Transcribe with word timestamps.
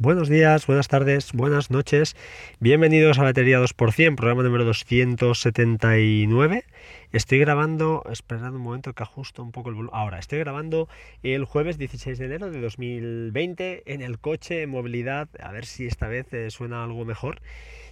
Buenos 0.00 0.28
días, 0.28 0.64
buenas 0.68 0.86
tardes, 0.86 1.32
buenas 1.32 1.72
noches. 1.72 2.14
Bienvenidos 2.60 3.18
a 3.18 3.24
Batería 3.24 3.58
2%, 3.58 4.14
programa 4.14 4.44
número 4.44 4.64
279. 4.64 6.64
Estoy 7.10 7.40
grabando, 7.40 8.04
esperad 8.08 8.54
un 8.54 8.60
momento 8.60 8.92
que 8.92 9.02
ajusto 9.02 9.42
un 9.42 9.50
poco 9.50 9.70
el 9.70 9.74
volumen. 9.74 9.98
Ahora, 9.98 10.20
estoy 10.20 10.38
grabando 10.38 10.88
el 11.24 11.44
jueves 11.46 11.78
16 11.78 12.16
de 12.16 12.26
enero 12.26 12.52
de 12.52 12.60
2020 12.60 13.92
en 13.92 14.00
el 14.00 14.20
coche, 14.20 14.62
en 14.62 14.70
movilidad, 14.70 15.30
a 15.42 15.50
ver 15.50 15.66
si 15.66 15.88
esta 15.88 16.06
vez 16.06 16.32
eh, 16.32 16.52
suena 16.52 16.84
algo 16.84 17.04
mejor. 17.04 17.40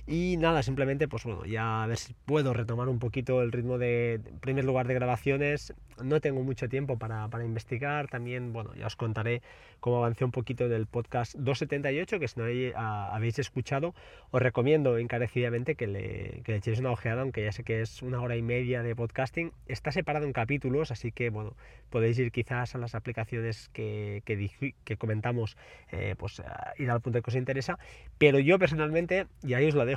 Y 0.09 0.37
nada, 0.37 0.63
simplemente, 0.63 1.09
pues 1.09 1.25
bueno, 1.25 1.45
ya 1.47 1.83
a 1.83 1.87
ver 1.89 1.99
si 1.99 2.15
puedo 2.27 2.55
retomar 2.55 2.89
un 2.89 3.01
poquito 3.01 3.43
el 3.43 3.51
ritmo 3.51 3.77
de, 3.77 4.15
en 4.15 4.39
primer 4.39 4.65
lugar, 4.65 4.87
de 4.87 4.95
grabaciones. 4.95 5.75
No 6.01 6.21
tengo 6.21 6.45
mucho 6.45 6.69
tiempo 6.69 6.97
para, 6.97 7.27
para, 7.29 7.45
investigar. 7.45 8.07
También, 8.07 8.53
bueno, 8.53 8.73
ya 8.77 8.87
os 8.87 8.95
contaré 8.95 9.43
cómo 9.81 9.97
avancé 9.97 10.25
un 10.25 10.31
poquito 10.31 10.67
en 10.67 10.73
el 10.73 10.87
podcast 10.87 11.35
278, 11.35 12.21
que 12.21 12.29
si 12.29 12.39
no 12.39 12.45
habéis 12.77 13.39
escuchado, 13.41 13.95
os 14.31 14.41
recomiendo 14.41 14.97
encarecidamente 14.99 15.75
que 15.75 15.89
le, 15.89 16.43
que 16.45 16.53
le 16.53 16.59
echéis 16.59 16.79
una 16.79 16.93
ojeada, 16.93 17.23
aunque 17.23 17.43
ya 17.43 17.51
sé 17.51 17.65
que 17.65 17.81
es 17.81 18.01
una 18.03 18.21
hora 18.21 18.37
y 18.37 18.43
media 18.43 18.85
de 18.85 18.95
podcasting. 18.95 19.51
Está 19.67 19.91
separado 19.91 20.25
en 20.25 20.33
capítulos, 20.33 20.93
así 20.93 21.11
que, 21.11 21.31
bueno, 21.31 21.57
podéis 21.91 22.17
ir 22.21 22.31
quizás 22.31 22.77
a 22.77 22.79
las 22.79 22.95
aplicaciones 22.95 23.71
que, 23.71 24.23
que, 24.25 24.75
que 24.85 24.97
comentamos, 24.97 25.57
eh, 25.91 26.15
pues 26.17 26.41
ir 26.79 26.91
al 26.91 27.01
punto 27.01 27.23
que 27.23 27.31
os 27.31 27.37
interesa. 27.37 27.77
Pero 28.19 28.39
yo 28.39 28.61
personalmente, 28.61 29.27
y 29.43 29.55
ahí 29.55 29.67
os 29.67 29.75
lo 29.75 29.85
dejo, 29.85 29.96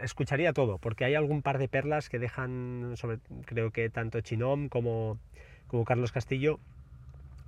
escucharía 0.00 0.52
todo, 0.52 0.78
porque 0.78 1.04
hay 1.04 1.14
algún 1.14 1.42
par 1.42 1.58
de 1.58 1.68
perlas 1.68 2.08
que 2.08 2.18
dejan, 2.18 2.94
sobre, 2.96 3.18
creo 3.44 3.70
que 3.70 3.90
tanto 3.90 4.20
Chinom 4.20 4.68
como, 4.68 5.18
como 5.66 5.84
Carlos 5.84 6.12
Castillo, 6.12 6.60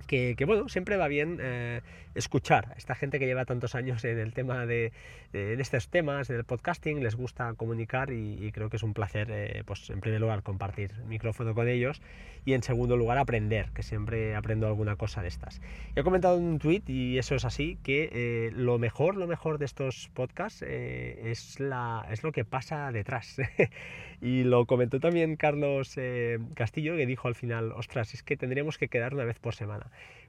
que, 0.05 0.35
bueno, 0.45 0.69
siempre 0.69 0.95
va 0.97 1.07
bien 1.07 1.39
eh, 1.41 1.81
escuchar 2.15 2.71
a 2.71 2.77
esta 2.77 2.95
gente 2.95 3.19
que 3.19 3.25
lleva 3.25 3.45
tantos 3.45 3.75
años 3.75 4.03
en 4.05 4.17
el 4.17 4.33
tema 4.33 4.65
de, 4.65 4.93
en 5.33 5.59
estos 5.59 5.89
temas, 5.89 6.29
en 6.29 6.37
el 6.37 6.45
podcasting, 6.45 7.03
les 7.03 7.15
gusta 7.15 7.53
comunicar 7.55 8.11
y, 8.11 8.51
creo 8.53 8.69
que 8.69 8.77
es 8.77 8.83
un 8.83 8.93
placer, 8.93 9.27
eh, 9.29 9.63
pues 9.65 9.89
en 9.89 9.99
primer 9.99 10.21
lugar, 10.21 10.43
compartir 10.43 10.93
micrófono 11.07 11.53
con 11.53 11.67
ellos 11.67 12.01
y 12.45 12.53
en 12.53 12.63
segundo 12.63 12.95
lugar, 12.95 13.17
aprender, 13.17 13.71
que 13.73 13.83
siempre 13.83 14.35
aprendo 14.35 14.67
alguna 14.67 14.95
cosa 14.95 15.21
de 15.21 15.27
estas. 15.27 15.61
He 15.95 16.03
comentado 16.03 16.37
en 16.37 16.43
un 16.45 16.59
tweet, 16.59 16.83
y 16.87 17.17
eso 17.17 17.35
es 17.35 17.43
así, 17.43 17.77
que 17.83 18.09
eh, 18.13 18.51
lo 18.55 18.79
mejor, 18.79 19.17
lo 19.17 19.27
mejor 19.27 19.57
de 19.57 19.65
estos 19.65 20.09
podcasts 20.13 20.61
es, 20.61 21.59
la, 21.59 22.07
es 22.09 22.23
lo 22.23 22.31
que 22.31 22.45
pasa 22.45 22.89
detrás. 22.93 23.35
y 24.21 24.43
lo 24.43 24.65
comentó 24.65 25.01
también 25.01 25.35
Carlos 25.35 25.99
Castillo, 26.55 26.95
que 26.95 27.05
dijo 27.05 27.27
al 27.27 27.35
final, 27.35 27.73
ostras, 27.73 28.13
es 28.13 28.23
que 28.23 28.37
tendríamos 28.37 28.77
que 28.77 28.87
quedar 28.87 29.13
una 29.13 29.25
vez 29.25 29.39
por 29.39 29.53
semana 29.53 29.86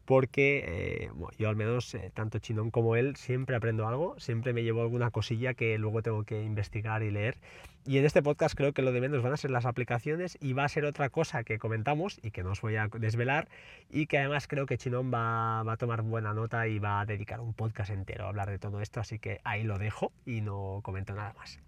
porque 0.09 0.65
eh, 0.67 1.11
yo 1.39 1.51
al 1.51 1.57
menos, 1.57 1.95
eh, 1.95 2.11
tanto 2.15 2.39
Chinón 2.39 2.71
como 2.71 2.97
él, 2.97 3.15
siempre 3.17 3.57
aprendo 3.57 3.87
algo, 3.87 4.19
siempre 4.19 4.55
me 4.55 4.63
llevo 4.63 4.81
alguna 4.81 5.11
cosilla 5.11 5.53
que 5.53 5.77
luego 5.77 6.01
tengo 6.03 6.25
que 6.25 6.43
investigar 6.43 7.03
y 7.03 7.11
leer. 7.11 7.37
Y 7.85 7.99
en 7.99 8.07
este 8.07 8.23
podcast 8.23 8.55
creo 8.55 8.73
que 8.73 8.81
lo 8.81 8.91
de 8.93 9.03
menos 9.03 9.23
van 9.23 9.35
a 9.35 9.37
ser 9.37 9.51
las 9.51 9.67
aplicaciones 9.67 10.39
y 10.41 10.55
va 10.55 10.65
a 10.65 10.69
ser 10.71 10.87
otra 10.87 11.11
cosa 11.11 11.45
que 11.45 11.59
comentamos 11.59 12.21
y 12.23 12.31
que 12.31 12.43
no 12.43 12.53
os 12.53 12.61
voy 12.63 12.77
a 12.77 12.89
desvelar 12.89 13.49
y 13.91 14.07
que 14.07 14.17
además 14.17 14.49
creo 14.49 14.65
que 14.65 14.79
Chinón 14.79 15.13
va, 15.13 15.63
va 15.63 15.75
a 15.75 15.77
tomar 15.77 16.01
buena 16.01 16.33
nota 16.33 16.67
y 16.69 16.79
va 16.79 17.01
a 17.01 17.05
dedicar 17.05 17.41
un 17.41 17.53
podcast 17.53 17.91
entero 17.91 18.25
a 18.25 18.29
hablar 18.29 18.49
de 18.49 18.59
todo 18.59 18.81
esto, 18.81 19.01
así 19.01 19.19
que 19.19 19.43
ahí 19.45 19.63
lo 19.63 19.77
dejo 19.77 20.13
y 20.25 20.41
no 20.41 20.81
comento 20.83 21.15
nada 21.15 21.35
más. 21.35 21.61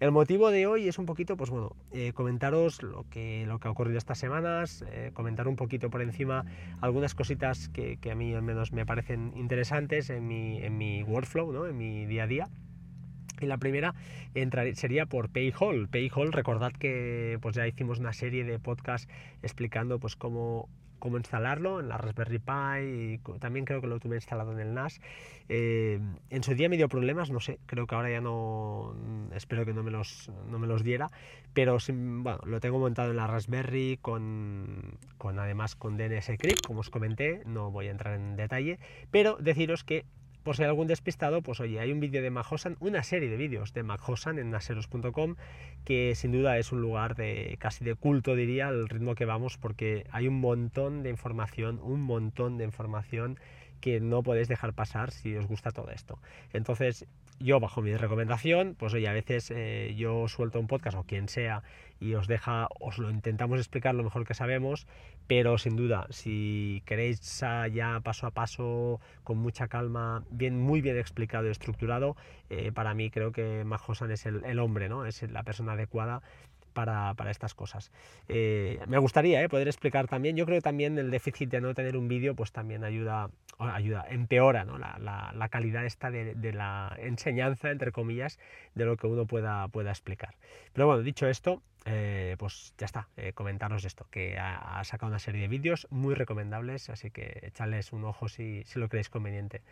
El 0.00 0.10
motivo 0.10 0.50
de 0.50 0.66
hoy 0.66 0.88
es 0.88 0.98
un 0.98 1.06
poquito, 1.06 1.36
pues 1.36 1.50
bueno, 1.50 1.76
eh, 1.92 2.12
comentaros 2.12 2.82
lo 2.82 3.04
que, 3.10 3.44
lo 3.46 3.58
que 3.58 3.68
ha 3.68 3.70
ocurrido 3.70 3.98
estas 3.98 4.18
semanas, 4.18 4.84
eh, 4.90 5.10
comentar 5.14 5.46
un 5.46 5.56
poquito 5.56 5.88
por 5.88 6.02
encima 6.02 6.44
algunas 6.80 7.14
cositas 7.14 7.68
que, 7.68 7.98
a 8.10 8.14
mí 8.14 8.34
al 8.34 8.42
menos 8.42 8.72
me 8.72 8.84
parecen 8.84 9.32
interesantes 9.36 10.10
en 10.10 10.26
mi, 10.26 10.58
en 10.62 10.76
mi 10.76 11.02
workflow, 11.04 11.52
¿no? 11.52 11.66
en 11.66 11.76
mi 11.76 12.06
día 12.06 12.24
a 12.24 12.26
día. 12.26 12.48
Y 13.40 13.46
la 13.46 13.58
primera 13.58 13.94
sería 14.74 15.06
por 15.06 15.28
Payhall. 15.28 15.88
Payhall, 15.88 16.32
recordad 16.32 16.72
que 16.72 17.38
pues 17.42 17.56
ya 17.56 17.66
hicimos 17.66 17.98
una 17.98 18.12
serie 18.12 18.44
de 18.44 18.58
podcasts 18.58 19.08
explicando 19.42 19.98
pues 19.98 20.14
cómo 20.14 20.68
cómo 21.04 21.18
instalarlo 21.18 21.80
en 21.80 21.90
la 21.90 21.98
Raspberry 21.98 22.38
Pi 22.38 22.80
y 22.80 23.38
también 23.38 23.66
creo 23.66 23.82
que 23.82 23.86
lo 23.86 24.00
tuve 24.00 24.16
instalado 24.16 24.52
en 24.52 24.58
el 24.58 24.72
NAS. 24.72 25.02
Eh, 25.50 26.00
en 26.30 26.42
su 26.42 26.54
día 26.54 26.70
me 26.70 26.78
dio 26.78 26.88
problemas, 26.88 27.30
no 27.30 27.40
sé, 27.40 27.58
creo 27.66 27.86
que 27.86 27.94
ahora 27.94 28.08
ya 28.08 28.22
no, 28.22 28.96
espero 29.34 29.66
que 29.66 29.74
no 29.74 29.82
me 29.82 29.90
los, 29.90 30.30
no 30.48 30.58
me 30.58 30.66
los 30.66 30.82
diera, 30.82 31.10
pero 31.52 31.76
bueno, 31.90 32.38
lo 32.46 32.58
tengo 32.58 32.78
montado 32.78 33.10
en 33.10 33.18
la 33.18 33.26
Raspberry 33.26 33.98
con, 34.00 34.96
con 35.18 35.38
además 35.38 35.76
con 35.76 35.98
DNS 35.98 36.38
Crypt, 36.38 36.66
como 36.66 36.80
os 36.80 36.88
comenté, 36.88 37.42
no 37.44 37.70
voy 37.70 37.88
a 37.88 37.90
entrar 37.90 38.14
en 38.14 38.36
detalle, 38.36 38.78
pero 39.10 39.36
deciros 39.38 39.84
que 39.84 40.06
por 40.44 40.56
si 40.56 40.62
hay 40.62 40.68
algún 40.68 40.86
despistado, 40.86 41.42
pues 41.42 41.58
oye, 41.58 41.80
hay 41.80 41.90
un 41.90 42.00
vídeo 42.00 42.22
de 42.22 42.30
Mahosan, 42.30 42.76
una 42.78 43.02
serie 43.02 43.30
de 43.30 43.36
vídeos 43.36 43.72
de 43.72 43.82
Mahosan 43.82 44.38
en 44.38 44.50
naseros.com, 44.50 45.36
que 45.84 46.14
sin 46.14 46.32
duda 46.32 46.58
es 46.58 46.70
un 46.70 46.82
lugar 46.82 47.16
de 47.16 47.56
casi 47.58 47.84
de 47.84 47.94
culto, 47.94 48.36
diría, 48.36 48.68
al 48.68 48.88
ritmo 48.88 49.14
que 49.14 49.24
vamos, 49.24 49.56
porque 49.56 50.06
hay 50.12 50.28
un 50.28 50.40
montón 50.40 51.02
de 51.02 51.10
información, 51.10 51.80
un 51.82 52.02
montón 52.02 52.58
de 52.58 52.64
información 52.64 53.38
que 53.80 54.00
no 54.00 54.22
podéis 54.22 54.48
dejar 54.48 54.74
pasar 54.74 55.10
si 55.10 55.34
os 55.36 55.46
gusta 55.46 55.70
todo 55.70 55.90
esto. 55.90 56.18
Entonces, 56.52 57.06
yo 57.38 57.60
bajo 57.60 57.82
mi 57.82 57.96
recomendación, 57.96 58.74
pues 58.78 58.94
oye, 58.94 59.08
a 59.08 59.12
veces 59.12 59.50
eh, 59.50 59.94
yo 59.96 60.28
suelto 60.28 60.60
un 60.60 60.66
podcast 60.66 60.96
o 60.96 61.04
quien 61.04 61.28
sea 61.28 61.62
y 62.00 62.14
os 62.14 62.26
deja, 62.26 62.68
os 62.80 62.98
lo 62.98 63.10
intentamos 63.10 63.58
explicar 63.58 63.94
lo 63.94 64.02
mejor 64.02 64.26
que 64.26 64.34
sabemos, 64.34 64.86
pero 65.26 65.58
sin 65.58 65.76
duda, 65.76 66.06
si 66.10 66.82
queréis 66.86 67.40
ya 67.72 68.00
paso 68.02 68.26
a 68.26 68.30
paso, 68.30 69.00
con 69.22 69.38
mucha 69.38 69.68
calma, 69.68 70.24
bien, 70.30 70.60
muy 70.60 70.80
bien 70.80 70.98
explicado 70.98 71.46
y 71.46 71.50
estructurado, 71.50 72.16
eh, 72.50 72.72
para 72.72 72.94
mí 72.94 73.10
creo 73.10 73.32
que 73.32 73.64
Majosan 73.64 74.10
es 74.10 74.26
el, 74.26 74.44
el 74.44 74.58
hombre, 74.58 74.88
¿no? 74.88 75.06
Es 75.06 75.22
la 75.30 75.44
persona 75.44 75.72
adecuada 75.72 76.22
para, 76.74 77.14
para 77.14 77.30
estas 77.30 77.54
cosas. 77.54 77.90
Eh, 78.28 78.78
me 78.86 78.98
gustaría 78.98 79.42
eh, 79.42 79.48
poder 79.48 79.68
explicar 79.68 80.06
también, 80.08 80.36
yo 80.36 80.44
creo 80.44 80.58
que 80.58 80.62
también 80.62 80.98
el 80.98 81.10
déficit 81.10 81.48
de 81.48 81.60
no 81.60 81.72
tener 81.72 81.96
un 81.96 82.08
vídeo 82.08 82.34
pues 82.34 82.52
también 82.52 82.84
ayuda, 82.84 83.30
ayuda 83.58 84.04
empeora 84.10 84.64
¿no? 84.64 84.76
la, 84.76 84.98
la, 84.98 85.48
calidad 85.48 85.86
esta 85.86 86.10
de, 86.10 86.34
de, 86.34 86.52
la 86.52 86.94
enseñanza, 86.98 87.70
entre 87.70 87.92
comillas, 87.92 88.38
de 88.74 88.84
lo 88.84 88.96
que 88.96 89.06
uno 89.06 89.26
pueda, 89.26 89.68
pueda 89.68 89.90
explicar. 89.90 90.34
Pero 90.72 90.88
bueno, 90.88 91.02
dicho 91.02 91.26
esto, 91.28 91.62
eh, 91.84 92.36
pues 92.38 92.74
ya 92.78 92.86
está, 92.86 93.08
comentaros 93.34 93.84
esto, 93.84 94.06
que 94.10 94.38
ha, 94.38 94.82
sacado 94.84 95.10
una 95.10 95.18
serie 95.18 95.42
de 95.42 95.48
vídeos 95.48 95.86
muy 95.90 96.14
recomendables, 96.14 96.90
así 96.90 97.10
que 97.10 97.40
echarles 97.42 97.92
un 97.92 98.04
ojo 98.04 98.28
si, 98.28 98.64
lo 98.74 98.88
creéis 98.88 99.10
conveniente. 99.10 99.62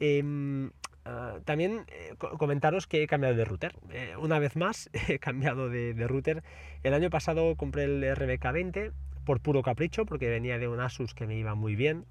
Em, 0.00 0.70
Ah, 1.04 1.38
también 1.44 1.84
eh, 1.88 2.14
comentaros 2.16 2.86
que 2.86 3.02
he 3.02 3.06
cambiado 3.06 3.34
de 3.34 3.44
router. 3.44 3.74
Eh, 3.90 4.14
una 4.18 4.38
vez 4.38 4.56
más, 4.56 4.88
he 5.08 5.18
cambiado 5.18 5.68
de, 5.68 5.94
router. 6.06 6.42
El 6.82 6.94
año 6.94 7.10
pasado 7.10 7.56
compré 7.56 7.84
el 7.84 8.02
RBK20 8.02 8.92
por 9.24 9.40
puro 9.40 9.62
capricho, 9.62 10.06
porque 10.06 10.28
venía 10.28 10.58
de 10.58 10.68
un 10.68 10.80
Asus 10.80 11.14
que 11.14 11.26
me 11.26 11.36
iba 11.36 11.54
muy 11.54 11.74
bien. 11.74 12.04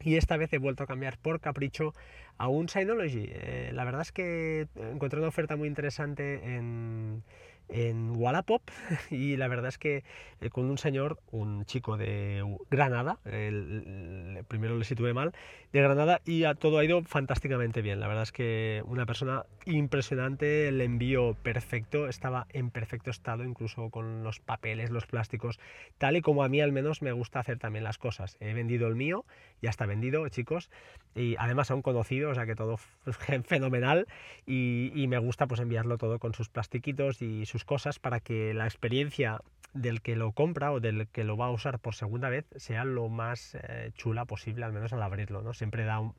Y 0.00 0.16
esta 0.16 0.36
vez 0.36 0.52
he 0.52 0.58
vuelto 0.58 0.82
a 0.82 0.86
cambiar 0.86 1.16
por 1.18 1.40
capricho 1.40 1.94
a 2.36 2.48
un 2.48 2.68
Synology. 2.68 3.26
Eh, 3.30 3.70
la 3.72 3.84
verdad 3.84 4.02
es 4.02 4.12
que 4.12 4.68
encontré 4.76 5.18
una 5.18 5.28
oferta 5.28 5.56
muy 5.56 5.68
interesante 5.68 6.56
en, 6.56 7.22
en 7.68 8.12
Wallapop 8.16 8.62
y 9.10 9.36
la 9.36 9.48
verdad 9.48 9.68
es 9.68 9.78
que 9.78 10.04
eh, 10.40 10.50
con 10.50 10.66
un 10.66 10.78
señor, 10.78 11.18
un 11.30 11.64
chico 11.64 11.96
de 11.96 12.44
Granada, 12.70 13.18
el, 13.24 14.44
primero 14.48 14.76
le 14.78 14.84
situé 14.84 15.14
mal, 15.14 15.32
de 15.72 15.80
Granada 15.80 16.20
y 16.24 16.44
a, 16.44 16.54
todo 16.54 16.78
ha 16.78 16.84
ido 16.84 17.02
fantásticamente 17.02 17.82
bien. 17.82 18.00
La 18.00 18.08
verdad 18.08 18.24
es 18.24 18.32
que 18.32 18.82
una 18.86 19.06
persona 19.06 19.44
impresionante, 19.66 20.68
el 20.68 20.80
envío 20.80 21.34
perfecto, 21.42 22.08
estaba 22.08 22.46
en 22.50 22.70
perfecto 22.70 23.10
estado, 23.10 23.44
incluso 23.44 23.90
con 23.90 24.22
los 24.22 24.40
papeles, 24.40 24.90
los 24.90 25.06
plásticos, 25.06 25.58
tal 25.98 26.16
y 26.16 26.20
como 26.20 26.44
a 26.44 26.48
mí 26.48 26.60
al 26.60 26.72
menos 26.72 27.02
me 27.02 27.12
gusta 27.12 27.40
hacer 27.40 27.58
también 27.58 27.84
las 27.84 27.98
cosas. 27.98 28.36
He 28.40 28.52
vendido 28.54 28.86
el 28.86 28.96
mío, 28.96 29.24
ya 29.62 29.70
está 29.70 29.86
vendido, 29.86 30.28
chicos, 30.28 30.70
y 31.14 31.36
además 31.38 31.70
a 31.70 31.74
un 31.74 31.82
conocido, 31.82 32.30
o 32.30 32.34
sea 32.34 32.46
que 32.46 32.54
todo 32.54 32.76
fenomenal 33.44 34.06
y, 34.46 34.92
y 34.94 35.06
me 35.06 35.18
gusta 35.18 35.46
pues 35.46 35.60
enviarlo 35.60 35.96
todo 35.96 36.18
con 36.18 36.34
sus 36.34 36.48
plastiquitos 36.48 37.22
y 37.22 37.46
sus 37.46 37.53
cosas 37.62 38.00
para 38.00 38.18
que 38.18 38.52
la 38.54 38.64
experiencia 38.64 39.40
del 39.74 40.02
que 40.02 40.16
lo 40.16 40.32
compra 40.32 40.72
o 40.72 40.80
del 40.80 41.06
que 41.08 41.22
lo 41.22 41.36
va 41.36 41.46
a 41.46 41.50
usar 41.50 41.78
por 41.78 41.94
segunda 41.94 42.28
vez 42.28 42.46
sea 42.56 42.84
lo 42.84 43.08
más 43.08 43.54
eh, 43.54 43.92
chula 43.94 44.24
posible, 44.24 44.64
al 44.64 44.72
menos 44.72 44.92
al 44.92 45.02
abrirlo, 45.02 45.42
¿no? 45.42 45.54
Siempre 45.54 45.84
da, 45.84 46.00
un, 46.00 46.14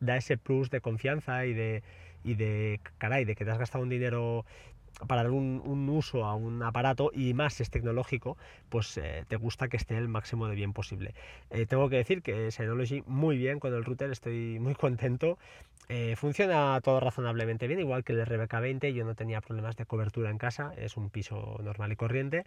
da 0.00 0.16
ese 0.16 0.38
plus 0.38 0.70
de 0.70 0.80
confianza 0.80 1.44
y 1.44 1.52
de, 1.52 1.82
y 2.24 2.34
de, 2.34 2.80
caray, 2.98 3.24
de 3.24 3.34
que 3.34 3.44
te 3.44 3.50
has 3.50 3.58
gastado 3.58 3.82
un 3.84 3.90
dinero 3.90 4.44
para 5.06 5.22
dar 5.22 5.32
un, 5.32 5.88
uso 5.88 6.24
a 6.24 6.34
un 6.34 6.62
aparato 6.62 7.10
y 7.14 7.32
más 7.34 7.60
es 7.60 7.70
tecnológico, 7.70 8.36
pues 8.68 8.96
eh, 8.98 9.24
te 9.28 9.36
gusta 9.36 9.68
que 9.68 9.76
esté 9.76 9.96
el 9.96 10.08
máximo 10.08 10.46
de 10.48 10.54
bien 10.54 10.72
posible. 10.72 11.14
Eh, 11.50 11.66
tengo 11.66 11.88
que 11.88 11.96
decir 11.96 12.22
que 12.22 12.50
Synology 12.50 13.02
muy 13.06 13.38
bien 13.38 13.60
con 13.60 13.74
el 13.74 13.84
router, 13.84 14.10
estoy 14.10 14.58
muy 14.58 14.74
contento. 14.76 15.38
Eh, 15.92 16.14
funciona 16.14 16.80
todo 16.82 17.00
razonablemente 17.00 17.66
bien, 17.66 17.80
igual 17.80 18.04
que 18.04 18.12
el 18.12 18.24
RBK20, 18.24 18.92
yo 18.92 19.04
no 19.04 19.16
tenía 19.16 19.40
problemas 19.40 19.74
de 19.74 19.86
cobertura 19.86 20.30
en 20.30 20.38
casa, 20.38 20.72
es 20.76 20.96
un 20.96 21.10
piso 21.10 21.58
normal 21.64 21.90
y 21.90 21.96
corriente. 21.96 22.44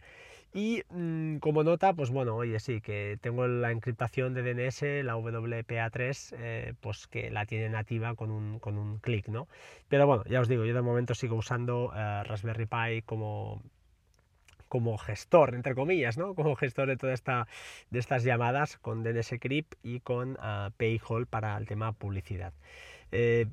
Y 0.54 0.84
mm, 0.90 1.40
como 1.40 1.66
nota, 1.66 1.92
pues 1.94 2.10
bueno, 2.10 2.38
oye, 2.38 2.58
sí, 2.62 2.80
que 2.80 3.18
tengo 3.20 3.46
la 3.46 3.72
encriptación 3.72 4.34
de 4.34 4.44
DNS, 4.44 5.04
la 5.04 5.18
WPA3, 5.18 6.76
pues 6.80 7.08
que 7.08 7.32
la 7.32 7.46
tiene 7.46 7.68
nativa 7.68 8.16
con 8.16 8.32
un, 8.32 8.60
con 8.60 8.78
un 8.78 9.00
clic, 9.00 9.28
¿no? 9.28 9.50
Pero 9.90 10.08
bueno, 10.08 10.24
ya 10.30 10.40
os 10.40 10.48
digo, 10.48 10.64
yo 10.64 10.74
de 10.74 10.82
momento 10.82 11.14
sigo 11.14 11.36
usando 11.36 11.92
Raspberry 11.92 12.66
Pi 12.66 13.02
como, 13.02 13.62
como 14.70 14.98
gestor, 14.98 15.54
entre 15.54 15.76
comillas, 15.76 16.18
¿no? 16.18 16.34
Como 16.34 16.56
gestor 16.56 16.88
de 16.88 16.96
toda 16.98 17.14
esta 17.14 17.48
estas 17.92 18.24
llamadas 18.24 18.78
con 18.78 19.04
DNS 19.04 19.36
Crypt 19.42 19.76
y 19.84 20.00
con 20.00 20.32
uh, 20.32 20.72
Payhall 20.78 21.28
para 21.28 21.58
el 21.58 21.68
tema 21.68 21.92
publicidad. 21.92 22.54
Eh, 23.14 23.46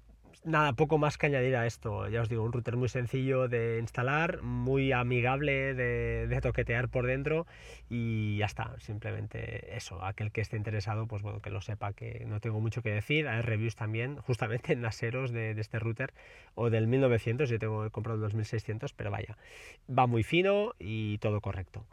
nada, 0.44 0.72
poco 0.72 0.96
más 0.96 1.18
que 1.18 1.26
añadir 1.26 1.54
a 1.54 1.66
esto. 1.66 2.08
Ya 2.08 2.22
os 2.22 2.28
digo, 2.28 2.42
un 2.42 2.52
router 2.52 2.76
muy 2.76 2.88
sencillo 2.88 3.46
de 3.46 3.78
instalar, 3.78 4.42
muy 4.42 4.92
amigable 4.92 5.74
de, 5.74 6.40
toquetear 6.40 6.88
por 6.88 7.06
dentro 7.06 7.46
y 7.90 8.38
ya 8.38 8.46
está. 8.46 8.74
Simplemente 8.80 9.76
eso. 9.76 10.02
Aquel 10.02 10.32
que 10.32 10.40
esté 10.40 10.56
interesado, 10.56 11.06
pues 11.06 11.22
bueno, 11.22 11.40
que 11.40 11.50
lo 11.50 11.60
sepa 11.60 11.92
que 11.92 12.24
no 12.26 12.40
tengo 12.40 12.60
mucho 12.60 12.80
que 12.82 12.90
decir. 12.90 13.28
Hay 13.28 13.42
reviews 13.42 13.76
también, 13.76 14.16
justamente 14.26 14.72
en 14.72 14.80
Naseros 14.80 15.30
de, 15.30 15.54
de 15.54 15.60
este 15.60 15.78
router 15.78 16.14
o 16.54 16.70
del 16.70 16.86
1900. 16.86 17.50
Yo 17.50 17.58
tengo 17.58 17.84
he 17.84 17.90
comprado 17.90 18.16
el 18.16 18.22
2600, 18.22 18.94
pero 18.94 19.10
vaya, 19.10 19.36
va 19.90 20.06
muy 20.06 20.22
fino 20.22 20.72
y 20.78 21.18
todo 21.18 21.40
correcto. 21.42 21.84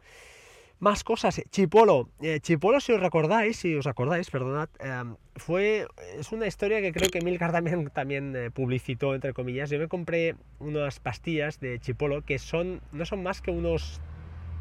Más 0.80 1.02
cosas, 1.02 1.42
Chipolo. 1.50 2.08
Eh, 2.22 2.38
Chipolo, 2.38 2.78
si 2.78 2.92
os 2.92 3.00
recordáis, 3.00 3.56
si 3.56 3.74
os 3.74 3.88
acordáis, 3.88 4.30
perdonad, 4.30 4.68
em, 4.78 5.16
fue, 5.34 5.88
es 6.16 6.30
una 6.30 6.46
historia 6.46 6.80
que 6.80 6.92
creo 6.92 7.10
que 7.10 7.20
Milcar 7.20 7.50
también, 7.50 7.90
también 7.90 8.36
eh, 8.36 8.52
publicitó, 8.52 9.12
entre 9.12 9.32
comillas. 9.32 9.70
Yo 9.70 9.78
me 9.80 9.88
compré 9.88 10.36
unas 10.60 11.00
pastillas 11.00 11.58
de 11.58 11.80
Chipolo 11.80 12.22
que 12.22 12.38
son, 12.38 12.80
no 12.92 13.04
son 13.06 13.24
más 13.24 13.42
que 13.42 13.50
unos 13.50 14.00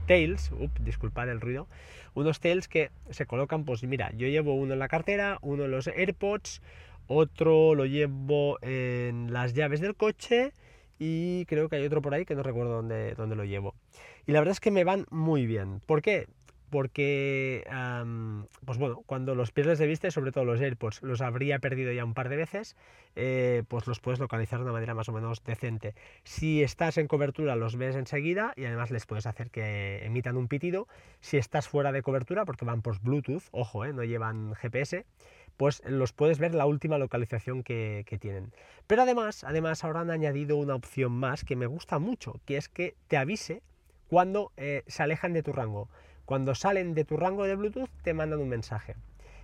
tails, 0.08 0.52
up, 0.54 0.72
disculpad 0.80 1.30
el 1.30 1.40
ruido, 1.40 1.68
unos 2.16 2.40
tails 2.40 2.68
que 2.68 2.90
se 3.12 3.28
colocan, 3.28 3.64
pues 3.64 3.84
mira, 3.84 4.12
yo 4.14 4.28
llevo 4.28 4.56
uno 4.56 4.74
en 4.74 4.80
la 4.80 4.88
cartera, 4.88 5.38
uno 5.44 5.66
en 5.66 5.72
los 5.72 5.86
AirPods, 5.86 6.64
otro 7.06 7.76
lo 7.76 7.86
llevo 7.86 8.58
en 8.64 9.32
las 9.32 9.54
llaves 9.54 9.82
del 9.82 9.96
coche 9.96 10.52
y 11.00 11.46
creo 11.46 11.70
que 11.70 11.78
hay 11.78 11.86
otro 11.86 12.02
por 12.02 12.14
ahí 12.14 12.26
que 12.26 12.36
no 12.36 12.44
recuerdo 12.44 12.74
dónde, 12.74 13.14
dónde 13.16 13.36
lo 13.36 13.44
llevo. 13.44 13.76
Y 14.26 14.32
la 14.32 14.40
verdad 14.40 14.54
es 14.54 14.60
que 14.60 14.72
me 14.72 14.84
van 14.84 15.06
muy 15.10 15.46
bien. 15.46 15.82
¿Por 15.86 16.02
qué? 16.02 16.28
Porque, 16.70 17.66
pues 18.66 18.78
bueno, 18.78 19.04
cuando 19.06 19.36
los 19.36 19.52
pierdes 19.52 19.80
de 19.80 19.88
vista, 19.88 20.12
sobre 20.12 20.32
todo 20.32 20.44
los 20.44 20.60
AirPods, 20.60 21.02
los 21.02 21.22
habría 21.22 21.60
perdido 21.60 21.94
ya 21.94 22.04
un 22.04 22.14
par 22.14 22.28
de 22.28 22.36
veces, 22.36 22.76
eh, 23.16 23.64
pues 23.68 23.88
los 23.88 24.00
puedes 24.00 24.20
localizar 24.20 24.60
de 24.60 24.66
una 24.66 24.74
manera 24.74 24.94
más 24.94 25.08
o 25.08 25.14
menos 25.14 25.44
decente. 25.44 25.96
Si 26.24 26.62
estás 26.62 26.98
en 26.98 27.08
cobertura, 27.08 27.56
los 27.56 27.78
ves 27.78 27.96
enseguida 27.96 28.54
y 28.56 28.66
además 28.66 28.92
les 28.92 29.06
puedes 29.06 29.26
hacer 29.26 29.50
que 29.50 30.06
emitan 30.06 30.36
un 30.36 30.48
pitido. 30.48 30.88
Si 31.22 31.38
estás 31.38 31.68
fuera 31.68 31.92
de 31.92 32.02
cobertura, 32.02 32.46
porque 32.46 32.66
van 32.66 32.82
por 32.82 33.00
Bluetooth, 33.00 33.44
ojo, 33.52 33.86
eh, 33.86 33.94
no 33.94 34.04
llevan 34.04 34.54
GPS, 34.54 35.06
pues 35.58 35.82
los 35.86 36.14
puedes 36.14 36.38
ver 36.38 36.54
la 36.54 36.66
última 36.66 36.98
localización 36.98 37.64
que, 37.64 38.06
tienen. 38.22 38.54
Pero 38.86 39.02
además, 39.02 39.44
además 39.44 39.84
ahora 39.84 40.02
han 40.02 40.12
añadido 40.12 40.58
una 40.58 40.76
opción 40.76 41.12
más 41.12 41.44
que 41.44 41.56
me 41.56 41.66
gusta 41.66 42.00
mucho, 42.00 42.40
que 42.46 42.58
es 42.58 42.70
que 42.70 42.96
te 43.08 43.18
avise 43.18 43.62
cuando 44.08 44.52
eh, 44.58 44.84
se 44.88 45.04
alejan 45.04 45.34
de 45.34 45.44
tu 45.44 45.52
rango. 45.52 45.90
Cuando 46.28 46.56
salen 46.56 46.94
de 46.94 47.06
tu 47.06 47.16
rango 47.16 47.46
de 47.46 47.56
Bluetooth 47.56 47.90
te 48.04 48.14
mandan 48.14 48.42
un 48.42 48.50
mensaje. 48.50 48.98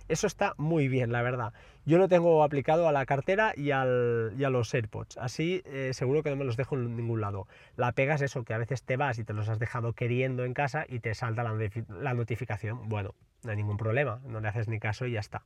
Eso 0.06 0.26
está 0.26 0.52
muy 0.58 0.86
bien, 0.86 1.12
la 1.12 1.22
verdad. 1.22 1.54
Yo 1.86 1.96
lo 1.96 2.08
tengo 2.08 2.44
aplicado 2.44 2.86
a 2.86 2.92
la 2.92 3.06
cartera 3.06 3.54
y, 3.56 3.70
a 3.70 3.86
los 3.86 4.74
AirPods. 4.74 5.16
Así 5.16 5.62
eh, 5.64 5.92
seguro 5.94 6.22
que 6.22 6.28
no 6.28 6.36
me 6.36 6.44
los 6.44 6.58
dejo 6.58 6.74
en 6.74 6.94
ningún 6.94 7.22
lado. 7.22 7.48
La 7.78 7.92
pega 7.92 8.16
es 8.16 8.20
eso, 8.20 8.44
que 8.44 8.52
a 8.52 8.58
veces 8.58 8.82
te 8.82 8.98
vas 8.98 9.18
y 9.18 9.24
te 9.24 9.32
los 9.32 9.48
has 9.48 9.58
dejado 9.58 9.94
queriendo 9.94 10.44
en 10.44 10.52
casa 10.52 10.84
y 10.86 11.00
te 11.00 11.14
salta 11.14 11.42
la 11.42 12.12
notificación. 12.12 12.86
Bueno, 12.86 13.14
no 13.44 13.50
hay 13.50 13.56
ningún 13.56 13.78
problema, 13.78 14.20
no 14.26 14.40
le 14.40 14.48
haces 14.48 14.68
ni 14.68 14.78
caso 14.78 15.06
y 15.06 15.12
ya 15.12 15.20
está. 15.20 15.42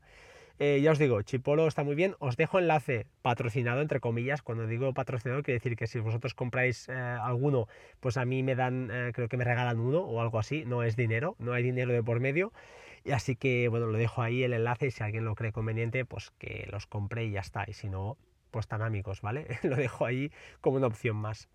Eh, 0.60 0.81
ya 0.82 0.90
os 0.90 0.99
digo, 0.99 1.22
Chipolo 1.22 1.69
está 1.69 1.84
muy 1.84 1.94
bien. 1.94 2.16
Os 2.19 2.37
dejo 2.37 2.58
enlace 2.58 3.06
patrocinado, 3.22 3.81
entre 3.81 4.00
comillas. 4.00 4.43
Cuando 4.43 4.66
digo 4.66 4.93
patrocinado, 4.93 5.43
quiere 5.43 5.58
decir 5.58 5.76
que 5.76 5.87
si 5.87 6.00
vosotros 6.00 6.34
compráis 6.34 6.88
eh, 6.88 6.93
alguno, 6.94 7.69
pues 8.00 8.16
a 8.16 8.25
mí 8.25 8.43
me 8.43 8.56
dan, 8.56 8.90
eh, 8.93 9.12
creo 9.14 9.28
que 9.28 9.37
me 9.37 9.44
regalan 9.44 9.78
uno 9.78 10.00
o 10.00 10.20
algo 10.20 10.38
así. 10.38 10.64
No 10.66 10.82
es 10.82 10.96
dinero, 10.96 11.37
no 11.38 11.52
hay 11.52 11.62
dinero 11.62 11.93
de 11.93 12.02
por 12.02 12.19
medio. 12.19 12.52
Y 13.05 13.12
así 13.12 13.37
que, 13.37 13.69
bueno, 13.69 13.87
lo 13.87 13.96
dejo 13.99 14.22
ahí 14.22 14.43
el 14.43 14.52
enlace 14.52 14.87
y 14.88 14.90
si 14.90 15.02
alguien 15.05 15.25
lo 15.25 15.34
cree 15.37 15.52
conveniente, 15.52 16.05
pues 16.05 16.32
que 16.38 16.66
los 16.72 16.87
compre 16.87 17.25
y 17.25 17.31
ya 17.31 17.40
está. 17.40 17.64
Y 17.69 17.72
si 17.75 17.88
no, 17.88 18.16
pues 18.50 18.66
tan 18.66 18.82
amigos, 18.82 19.20
¿vale? 19.20 19.46
lo 19.62 19.76
dejo 19.76 20.06
ahí 20.06 20.32
como 20.61 20.76
una 20.78 20.88
opción 20.88 21.16
más. 21.16 21.49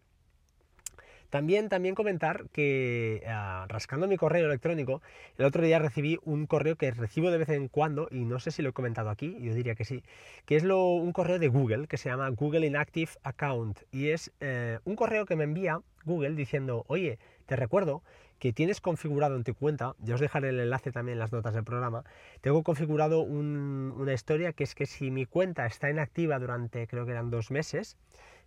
También, 1.33 1.67
también 1.67 1.95
comentar 1.95 2.47
que 2.51 3.23
ah, 3.27 3.65
rascando 3.67 4.07
mi 4.07 4.17
correo 4.17 4.45
electrónico, 4.45 5.01
el 5.39 5.45
otro 5.45 5.63
día 5.63 5.79
recibí 5.79 6.19
un 6.25 6.45
correo 6.45 6.75
que 6.75 6.91
recibo 6.91 7.31
de 7.31 7.39
vez 7.39 7.49
en 7.49 7.69
cuando, 7.69 8.07
y 8.11 8.23
no 8.25 8.39
sé 8.39 8.51
si 8.51 8.61
lo 8.61 8.69
he 8.69 8.73
comentado 8.73 9.09
aquí, 9.09 9.35
yo 9.41 9.55
diría 9.55 9.73
que 9.73 9.83
sí, 9.83 10.03
que 10.45 10.57
es 10.57 10.63
un 10.63 11.11
correo 11.11 11.39
de 11.39 11.47
Google 11.47 11.87
que 11.87 11.97
se 11.97 12.09
llama 12.09 12.29
Google 12.29 12.67
Inactive 12.67 13.09
Account. 13.23 13.79
Y 13.91 14.09
es 14.09 14.31
eh, 14.41 14.77
un 14.85 14.95
correo 14.95 15.25
que 15.25 15.35
me 15.35 15.45
envía 15.45 15.81
Google 16.05 16.35
diciendo, 16.35 16.85
oye, 16.87 17.17
te 17.47 17.55
recuerdo 17.55 18.03
que 18.37 18.53
tienes 18.53 18.79
configurado 18.79 19.35
en 19.35 19.43
tu 19.43 19.55
cuenta, 19.55 19.95
ya 20.03 20.13
os 20.13 20.21
dejaré 20.21 20.49
el 20.49 20.59
enlace 20.59 20.91
también 20.91 21.13
en 21.15 21.19
las 21.19 21.31
notas 21.31 21.55
del 21.55 21.63
programa, 21.63 22.03
tengo 22.41 22.61
configurado 22.61 23.21
una 23.21 24.13
historia 24.13 24.53
que 24.53 24.65
es 24.65 24.75
que 24.75 24.85
si 24.85 25.09
mi 25.09 25.25
cuenta 25.25 25.65
está 25.65 25.89
inactiva 25.89 26.37
durante 26.37 26.85
creo 26.85 27.05
que 27.07 27.11
eran 27.13 27.31
dos 27.31 27.49
meses, 27.49 27.97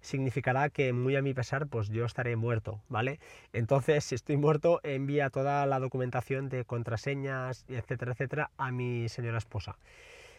significará 0.01 0.69
que 0.71 0.93
muy 0.93 1.17
a 1.17 1.23
mi 1.23 1.35
pesar, 1.35 1.67
pues 1.67 1.89
yo 1.89 2.05
estaré 2.05 2.37
muerto, 2.37 2.81
¿vale? 2.89 3.21
Entonces, 3.53 4.05
si 4.05 4.15
estoy 4.15 4.37
muerto, 4.37 4.81
envía 4.83 5.31
toda 5.31 5.67
la 5.67 5.81
documentación 5.81 6.49
de 6.49 6.65
contraseñas, 6.65 7.65
etcétera, 7.69 8.13
etcétera, 8.13 8.51
a 8.57 8.71
mi 8.71 9.09
señora 9.09 9.39
esposa. 9.39 9.77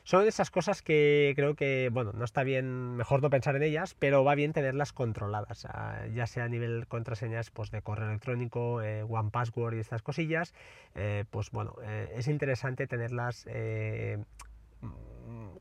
Son 0.08 0.26
esas 0.26 0.52
cosas 0.52 0.82
que 0.82 1.34
creo 1.36 1.56
que, 1.56 1.90
bueno, 1.92 2.14
no 2.14 2.24
está 2.24 2.44
bien, 2.44 2.96
mejor 2.96 3.22
no 3.22 3.30
pensar 3.30 3.58
en 3.58 3.64
ellas, 3.64 3.94
pero 4.00 4.24
va 4.24 4.36
bien 4.36 4.54
tenerlas 4.54 4.94
controladas, 4.94 5.68
ya 6.14 6.28
sea 6.28 6.46
a 6.46 6.48
nivel 6.48 6.88
contraseñas 6.88 7.52
pues, 7.52 7.72
de 7.72 7.82
correo 7.82 8.08
electrónico, 8.08 8.82
eh, 8.82 9.04
One 9.04 9.32
Password 9.32 9.76
y 9.76 9.80
estas 9.80 10.04
cosillas, 10.04 10.54
eh, 10.96 11.26
pues 11.30 11.52
bueno, 11.52 11.76
eh, 11.84 12.14
es 12.16 12.30
interesante 12.30 12.88
tenerlas 12.88 13.46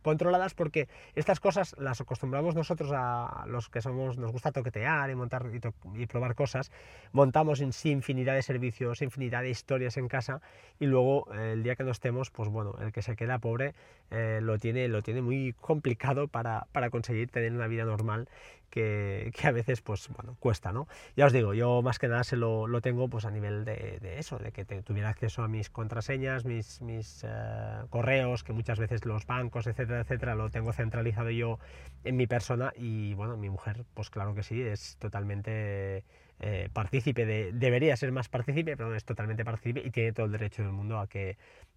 controladas 0.03 0.55
porque 0.55 0.89
estas 1.15 1.41
cosas 1.41 1.75
las 1.79 2.01
acostumbramos 2.01 2.55
nosotros 2.55 2.91
a 2.95 3.45
los 3.49 3.69
que 3.69 3.81
somos 3.81 4.19
nos 4.19 4.33
gusta 4.33 4.53
toquetear 4.53 5.11
y 5.11 5.15
montar 5.15 5.47
y, 5.95 6.07
probar 6.07 6.35
cosas. 6.35 6.71
Montamos 7.13 7.61
en 7.61 7.71
infinidad 7.85 8.35
de 8.35 8.43
servicios 8.43 9.03
infinidad 9.03 9.43
de 9.43 9.51
historias 9.51 9.97
en 9.97 10.09
casa 10.09 10.41
y 10.79 10.87
luego 10.87 11.33
eh, 11.35 11.53
el 11.53 11.63
día 11.63 11.77
que 11.77 11.85
no 11.85 11.91
estemos 11.91 12.31
pues 12.31 12.49
bueno 12.49 12.77
el 12.81 12.93
que 12.93 13.03
se 13.03 13.17
queda 13.17 13.39
pobre 13.39 13.75
eh, 14.11 14.41
lo 14.43 14.59
tiene 14.59 14.89
lo 14.89 15.03
tiene 15.03 15.23
muy 15.23 15.55
complicado 15.61 16.29
para, 16.29 16.67
para 16.73 16.91
conseguir 16.91 17.31
tener 17.31 17.53
una 17.53 17.67
vida 17.67 17.85
normal 17.85 18.29
que, 18.71 19.33
a 19.45 19.53
veces 19.53 19.81
pues 19.81 20.09
bueno 20.09 20.37
cuesta 20.39 20.73
no 20.73 20.87
ya 21.17 21.27
os 21.27 21.33
digo 21.33 21.55
yo 21.55 21.83
más 21.83 21.99
que 21.99 22.09
nada 22.09 22.25
se 22.25 22.37
lo, 22.37 22.67
lo 22.67 22.81
tengo 22.81 23.09
pues 23.09 23.25
a 23.25 23.31
nivel 23.31 23.65
de, 23.65 24.19
eso 24.19 24.39
de 24.39 24.53
que 24.53 24.65
tuviera 24.65 25.09
acceso 25.09 25.43
a 25.43 25.49
mis 25.49 25.71
contraseñas 25.71 26.45
mis, 26.45 26.83
mis 26.83 27.25
eh, 27.25 27.29
correos 27.91 28.45
que 28.45 28.53
muchas 28.53 28.79
veces 28.79 29.05
los 29.05 29.27
bancos 29.27 29.56
etcétera 29.65 30.01
etcétera 30.01 30.35
lo 30.35 30.51
tengo 30.51 30.73
centralizado 30.73 31.31
yo 31.31 31.59
en 32.05 32.17
mi 32.17 32.27
persona 32.27 32.73
y 32.77 33.15
bueno 33.15 33.37
mi 33.37 33.49
mujer 33.49 33.85
pues 33.95 34.11
claro 34.11 34.35
que 34.35 34.43
sí 34.43 34.61
es 34.61 34.97
totalmente 34.99 36.05
eh, 36.41 36.69
partícipe 36.73 37.25
de, 37.25 37.53
debería 37.53 37.97
ser 37.97 38.13
más 38.13 38.29
partícipe 38.29 38.77
pero 38.77 38.95
es 38.95 39.05
totalmente 39.05 39.45
partícipe 39.45 39.83
y 39.87 39.91
tiene 39.91 40.13
todo 40.13 40.27
el 40.27 40.33
derecho 40.33 40.63
del 40.63 40.73
mundo 40.73 40.99
a 40.99 41.07
que 41.07 41.37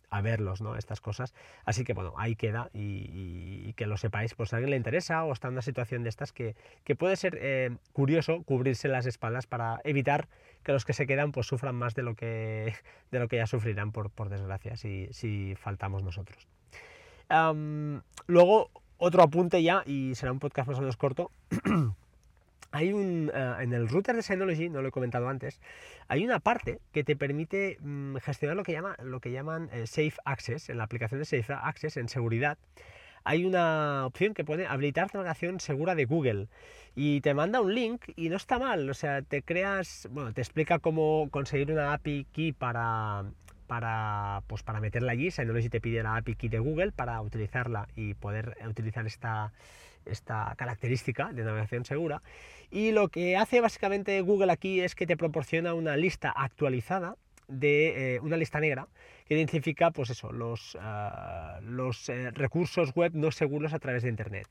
a 0.09 0.21
verlos, 0.21 0.62
¿no? 0.62 0.75
Estas 0.75 1.01
cosas. 1.01 1.33
Así 1.65 1.83
que 1.83 1.93
bueno, 1.93 2.13
ahí 2.17 2.36
queda 2.36 2.69
y, 2.74 3.74
que 3.74 3.86
lo 3.86 3.98
sepáis, 3.98 4.33
pues 4.33 4.53
a 4.53 4.57
alguien 4.57 4.71
le 4.71 4.77
interesa 4.77 5.24
o 5.24 5.31
está 5.31 5.48
en 5.48 5.53
una 5.53 5.62
situación 5.62 6.03
de 6.03 6.09
estas 6.09 6.33
que, 6.33 6.55
puede 6.98 7.15
ser 7.15 7.38
eh, 7.39 7.77
curioso 7.93 8.43
cubrirse 8.43 8.88
las 8.88 9.05
espaldas 9.05 9.48
para 9.48 9.79
evitar 9.83 10.27
que 10.63 10.74
los 10.74 10.86
que 10.86 10.93
se 10.93 11.07
quedan 11.07 11.31
pues 11.31 11.48
sufran 11.48 11.75
más 11.75 11.95
de 11.95 12.03
lo 12.03 12.15
que, 12.15 12.74
de 13.12 13.19
lo 13.19 13.27
que 13.27 13.38
ya 13.38 13.48
sufrirán 13.48 13.91
por, 13.91 14.09
por 14.09 14.29
desgracia 14.29 14.75
si, 14.75 15.07
si 15.12 15.55
faltamos 15.55 16.03
nosotros. 16.03 16.48
Luego, 17.29 18.69
otro 18.98 19.24
apunte 19.24 19.63
ya, 19.63 19.83
y 19.86 20.15
será 20.15 20.31
un 20.31 20.39
podcast 20.39 20.67
más 20.67 20.77
o 20.77 20.81
menos 20.81 20.98
corto. 20.98 21.31
hay 22.71 22.93
un, 22.93 23.31
eh, 23.33 23.55
en 23.59 23.74
el 23.74 23.88
router 23.88 24.15
de 24.15 24.21
Synology, 24.21 24.69
no 24.69 24.81
lo 24.81 24.89
he 24.89 24.91
comentado 24.91 25.27
antes, 25.27 25.59
hay 26.07 26.24
una 26.24 26.39
parte 26.39 26.79
que 26.91 27.03
te 27.03 27.15
permite 27.15 27.77
mm, 27.81 28.17
gestionar 28.17 28.55
lo 28.55 28.63
que, 28.63 28.74
llama, 28.74 28.95
lo 29.01 29.19
que 29.19 29.31
llaman 29.31 29.69
eh, 29.71 29.88
Safe 29.88 30.13
Access, 30.25 30.69
en 30.69 30.77
la 30.77 30.83
aplicación 30.83 31.19
de 31.19 31.25
Safe 31.25 31.53
Access, 31.53 31.98
en 31.98 32.09
seguridad. 32.09 32.57
hay 33.24 33.45
una 33.45 34.05
opción 34.05 34.33
que 34.33 34.43
pone 34.43 34.65
habilitar 34.65 35.13
navegación 35.13 35.59
segura 35.59 35.95
de 35.95 36.05
Google 36.05 36.48
y 36.95 37.21
te 37.21 37.33
manda 37.33 37.62
un 37.62 37.74
link 37.74 38.03
y 38.15 38.29
no 38.29 38.38
está 38.38 38.59
mal, 38.59 38.89
o 38.89 38.93
sea, 38.93 39.21
te 39.21 39.41
creas, 39.41 40.07
bueno, 40.12 40.33
te 40.33 40.41
explica 40.41 40.79
cómo 40.79 41.27
conseguir 41.31 41.71
una 41.71 41.93
API 41.93 42.25
key 42.31 42.53
para 42.53 43.25
para, 43.70 44.42
pues 44.48 44.64
para 44.64 44.82
meterla 44.82 45.12
allí, 45.12 45.30
Synology 45.30 45.70
te 45.70 45.80
pide 45.80 46.02
la 46.02 46.16
API 46.16 46.34
key 46.36 46.50
de 46.50 46.58
Google 46.58 46.92
para 46.92 47.22
utilizarla 47.22 47.88
y 47.96 48.16
poder 48.16 48.58
utilizar 48.68 49.06
esta, 49.06 49.54
esta 50.06 50.56
característica 50.58 51.32
de 51.32 51.44
navegación 51.44 51.86
segura. 51.86 52.24
Y 52.72 52.92
lo 52.92 53.10
que 53.10 53.38
hace 53.38 53.62
básicamente 53.62 54.20
Google 54.22 54.52
aquí 54.52 54.82
es 54.82 54.96
que 54.96 55.06
te 55.06 55.16
proporciona 55.16 55.76
una 55.76 55.96
lista 55.98 56.34
actualizada 56.36 57.16
de 57.48 58.16
eh, 58.16 58.20
una 58.22 58.38
lista 58.38 58.60
negra 58.60 58.88
que 59.28 59.36
identifica 59.36 59.92
pues 59.92 60.10
eso, 60.10 60.32
los, 60.32 60.76
ah, 60.82 61.60
los 61.62 62.10
eh, 62.10 62.32
recursos 62.32 62.94
web 62.96 63.12
no 63.14 63.32
seguros 63.32 63.74
a 63.74 63.80
través 63.80 64.02
de 64.02 64.10
Internet. 64.10 64.48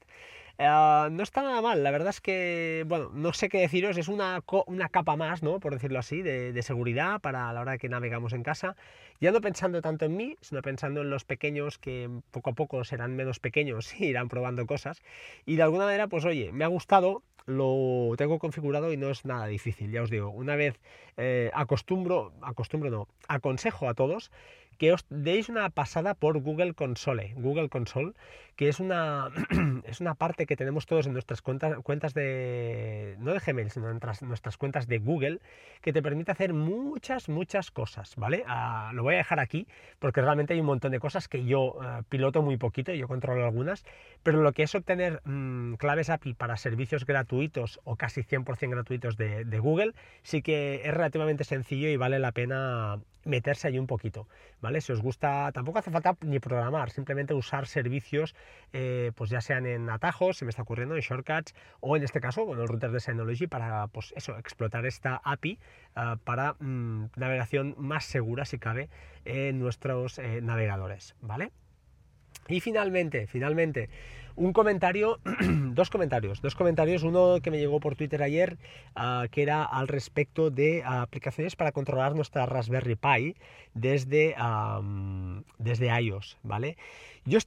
No 0.58 1.22
está 1.22 1.42
nada 1.42 1.62
mal, 1.62 1.84
la 1.84 1.92
verdad 1.92 2.08
es 2.08 2.20
que, 2.20 2.84
bueno, 2.88 3.10
no 3.14 3.32
sé 3.32 3.48
qué 3.48 3.58
deciros, 3.58 3.96
es 3.96 4.08
una, 4.08 4.42
una 4.66 4.88
capa 4.88 5.14
más, 5.14 5.40
¿no? 5.40 5.60
Por 5.60 5.72
decirlo 5.72 6.00
así, 6.00 6.20
de, 6.20 6.52
de, 6.52 6.62
seguridad 6.62 7.20
para 7.20 7.52
la 7.52 7.60
hora 7.60 7.78
que 7.78 7.88
navegamos 7.88 8.32
en 8.32 8.42
casa. 8.42 8.74
Ya 9.20 9.32
no 9.32 9.40
pensando 9.40 9.82
tanto 9.82 10.04
en 10.04 10.16
mí, 10.16 10.36
sino 10.40 10.62
pensando 10.62 11.00
en 11.02 11.10
los 11.10 11.24
pequeños 11.24 11.78
que 11.78 12.08
poco 12.30 12.50
a 12.50 12.52
poco 12.52 12.84
serán 12.84 13.16
menos 13.16 13.40
pequeños 13.40 13.94
y 14.00 14.06
irán 14.06 14.28
probando 14.28 14.66
cosas. 14.66 15.02
Y 15.46 15.56
de 15.56 15.62
alguna 15.62 15.84
manera, 15.84 16.06
pues 16.06 16.24
oye, 16.24 16.52
me 16.52 16.64
ha 16.64 16.68
gustado, 16.68 17.22
lo 17.46 18.14
tengo 18.16 18.38
configurado 18.38 18.92
y 18.92 18.96
no 18.96 19.10
es 19.10 19.24
nada 19.24 19.46
difícil, 19.46 19.90
ya 19.90 20.02
os 20.02 20.10
digo. 20.10 20.30
Una 20.30 20.54
vez 20.54 20.78
eh, 21.16 21.50
acostumbro, 21.54 22.32
acostumbro 22.42 22.90
no, 22.90 23.08
aconsejo 23.26 23.88
a 23.88 23.94
todos 23.94 24.30
que 24.78 24.92
os 24.92 25.04
deis 25.10 25.48
una 25.48 25.68
pasada 25.70 26.14
por 26.14 26.40
Google 26.40 26.74
Console. 26.74 27.34
Google 27.36 27.68
Console, 27.68 28.12
que 28.54 28.68
es 28.68 28.80
una, 28.80 29.28
es 29.84 30.00
una 30.00 30.14
parte 30.14 30.46
que 30.46 30.56
tenemos 30.56 30.86
todos 30.86 31.06
en 31.06 31.12
nuestras 31.12 31.42
cuentas, 31.42 31.76
cuentas 31.82 32.14
de, 32.14 33.16
no 33.18 33.32
de 33.32 33.40
Gmail, 33.40 33.70
sino 33.70 33.90
en 33.90 34.00
nuestras, 34.22 34.56
cuentas 34.56 34.86
de 34.86 34.98
Google, 34.98 35.40
que 35.80 35.92
te 35.92 36.02
permite 36.02 36.32
hacer 36.32 36.54
muchas, 36.54 37.28
muchas 37.28 37.70
cosas, 37.70 38.14
¿vale? 38.16 38.44
Ah, 38.46 38.90
lo 38.94 39.02
voy 39.02 39.14
a 39.14 39.18
dejar 39.18 39.40
aquí, 39.40 39.66
porque 39.98 40.22
realmente 40.22 40.54
hay 40.54 40.60
un 40.60 40.66
montón 40.66 40.92
de 40.92 41.00
cosas 41.00 41.28
que 41.28 41.44
yo 41.44 41.80
ah, 41.82 42.02
piloto 42.08 42.42
muy 42.42 42.56
poquito, 42.56 42.92
yo 42.92 43.08
controlo 43.08 43.44
algunas, 43.44 43.84
pero 44.22 44.42
lo 44.42 44.52
que 44.52 44.62
es 44.62 44.74
obtener 44.74 45.20
mm, 45.24 45.74
claves 45.74 46.10
API 46.10 46.34
para 46.34 46.56
servicios 46.56 47.04
gratuitos 47.04 47.80
o 47.84 47.96
casi 47.96 48.22
100% 48.22 48.70
gratuitos 48.70 49.16
de, 49.16 49.58
Google, 49.58 49.94
sí 50.22 50.40
que 50.40 50.82
es 50.84 50.94
relativamente 50.94 51.42
sencillo 51.42 51.88
y 51.88 51.96
vale 51.96 52.20
la 52.20 52.30
pena 52.30 53.00
meterse 53.24 53.68
ahí 53.68 53.78
un 53.78 53.86
poquito. 53.86 54.26
Si 54.80 54.92
os 54.92 55.00
gusta, 55.00 55.50
tampoco 55.52 55.78
hace 55.78 55.90
falta 55.90 56.16
ni 56.22 56.38
programar, 56.38 56.90
simplemente 56.90 57.34
usar 57.34 57.66
servicios, 57.66 58.34
eh, 58.72 59.12
pues 59.14 59.30
ya 59.30 59.40
sean 59.40 59.66
en 59.66 59.88
atajos, 59.88 60.36
se 60.36 60.44
me 60.44 60.50
está 60.50 60.62
ocurriendo, 60.62 60.94
en 60.94 61.00
shortcuts, 61.00 61.54
o 61.80 61.96
en 61.96 62.02
este 62.02 62.20
caso, 62.20 62.44
bueno, 62.44 62.62
el 62.62 62.68
router 62.68 62.90
de 62.90 63.00
Synology 63.00 63.46
para, 63.46 63.86
pues 63.88 64.12
eso, 64.16 64.36
explotar 64.38 64.86
esta 64.86 65.20
API 65.24 65.58
ah, 65.96 66.16
para 66.22 66.54
mm, 66.60 67.10
navegación 67.16 67.74
más 67.78 68.04
segura, 68.04 68.44
si 68.44 68.58
cabe, 68.58 68.90
en 69.24 69.58
nuestros 69.58 70.18
eh, 70.18 70.40
navegadores, 70.42 71.14
¿vale? 71.20 71.50
Y 72.48 72.60
finalmente, 72.60 73.26
finalmente, 73.26 73.90
un 74.38 74.52
comentario, 74.52 75.18
dos 75.74 75.90
comentarios, 75.90 76.40
dos 76.40 76.54
comentarios, 76.54 77.02
uno 77.02 77.38
que 77.42 77.50
me 77.50 77.58
llegó 77.58 77.80
por 77.80 77.96
Twitter 77.96 78.22
ayer, 78.22 78.56
ah, 78.94 79.26
que 79.30 79.42
era 79.42 79.64
al 79.64 79.88
respecto 79.88 80.50
de 80.50 80.82
aplicaciones 80.84 81.56
para 81.56 81.72
controlar 81.72 82.14
nuestra 82.14 82.46
Raspberry 82.46 82.96
Pi 82.96 83.36
desde, 83.74 84.34
desde 85.58 86.00
iOS, 86.00 86.38
¿vale? 86.42 86.76
Yo 87.24 87.38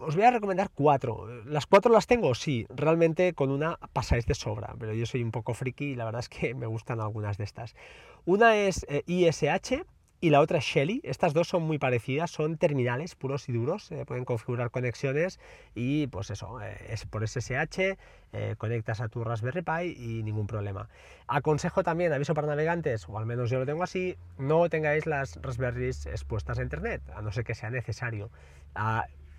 os 0.00 0.16
voy 0.16 0.24
a 0.24 0.30
recomendar 0.32 0.70
cuatro. 0.74 1.44
¿Las 1.44 1.66
cuatro 1.66 1.92
las 1.92 2.08
tengo? 2.08 2.34
Sí, 2.34 2.66
realmente 2.68 3.32
con 3.32 3.50
una 3.50 3.78
pasáis 3.92 4.26
de 4.26 4.34
sobra, 4.34 4.74
pero 4.78 4.92
yo 4.92 5.06
soy 5.06 5.22
un 5.22 5.30
poco 5.30 5.54
friki 5.54 5.92
y 5.92 5.94
la 5.94 6.04
verdad 6.04 6.20
es 6.20 6.28
que 6.28 6.54
me 6.54 6.66
gustan 6.66 7.00
algunas 7.00 7.38
de 7.38 7.44
estas. 7.44 7.76
Una 8.24 8.56
es 8.56 8.84
ISH, 9.06 9.72
eh, 9.72 9.84
y 10.20 10.30
la 10.30 10.40
otra 10.40 10.58
es 10.58 10.64
Shelly. 10.64 11.00
Estas 11.02 11.32
dos 11.32 11.48
son 11.48 11.62
muy 11.62 11.78
parecidas, 11.78 12.30
son 12.30 12.56
terminales 12.58 13.14
puros 13.14 13.48
y 13.48 13.52
duros, 13.52 13.84
se 13.84 14.04
pueden 14.04 14.24
configurar 14.24 14.70
conexiones 14.70 15.40
y 15.74 16.06
pues 16.08 16.30
eso, 16.30 16.60
eh, 16.60 16.76
es 16.90 17.06
por 17.06 17.26
SSH, 17.26 17.96
eh, 18.32 18.54
conectas 18.58 19.00
a 19.00 19.08
tu 19.08 19.24
Raspberry 19.24 19.62
Pi 19.62 19.96
y 19.96 20.22
ningún 20.22 20.46
problema. 20.46 20.88
Aconsejo 21.26 21.82
también, 21.82 22.12
aviso 22.12 22.34
para 22.34 22.46
navegantes, 22.46 23.08
o 23.08 23.18
al 23.18 23.26
menos 23.26 23.50
yo 23.50 23.58
lo 23.58 23.66
tengo 23.66 23.82
así, 23.82 24.16
no 24.38 24.68
tengáis 24.68 25.06
las 25.06 25.40
Raspberries 25.42 26.06
expuestas 26.06 26.58
a 26.58 26.62
Internet, 26.62 27.02
a 27.14 27.22
no 27.22 27.32
ser 27.32 27.44
que 27.44 27.54
sea 27.54 27.70
necesario. 27.70 28.30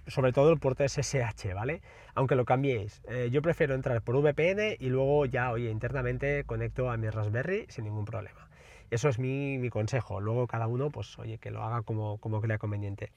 Sobre 0.08 0.34
todo 0.34 0.52
el 0.52 0.60
puerto 0.60 0.84
SSH, 0.84 1.54
¿vale? 1.54 1.82
Aunque 2.16 2.36
lo 2.36 2.44
cambiéis. 2.44 3.02
Eh, 3.08 3.30
yo 3.32 3.44
prefiero 3.44 3.76
entrar 3.76 4.02
por 4.02 4.16
VPN 4.20 4.76
y 4.80 4.90
luego 4.90 5.28
ya, 5.28 5.52
oye, 5.52 5.70
internamente 5.70 6.44
conecto 6.44 6.90
a 6.90 6.98
mi 6.98 7.10
Raspberry 7.10 7.68
sin 7.70 7.86
ningún 7.86 8.06
problema. 8.06 8.51
Eso 8.92 9.08
es 9.08 9.20
mi, 9.20 9.70
consejo. 9.70 10.20
Luego 10.20 10.48
cada 10.48 10.68
uno, 10.68 10.92
pues 10.92 11.18
oye, 11.18 11.38
que 11.38 11.50
lo 11.50 11.64
haga 11.64 11.82
como, 11.82 12.18
como 12.18 12.42
crea 12.42 12.58
conveniente. 12.58 13.12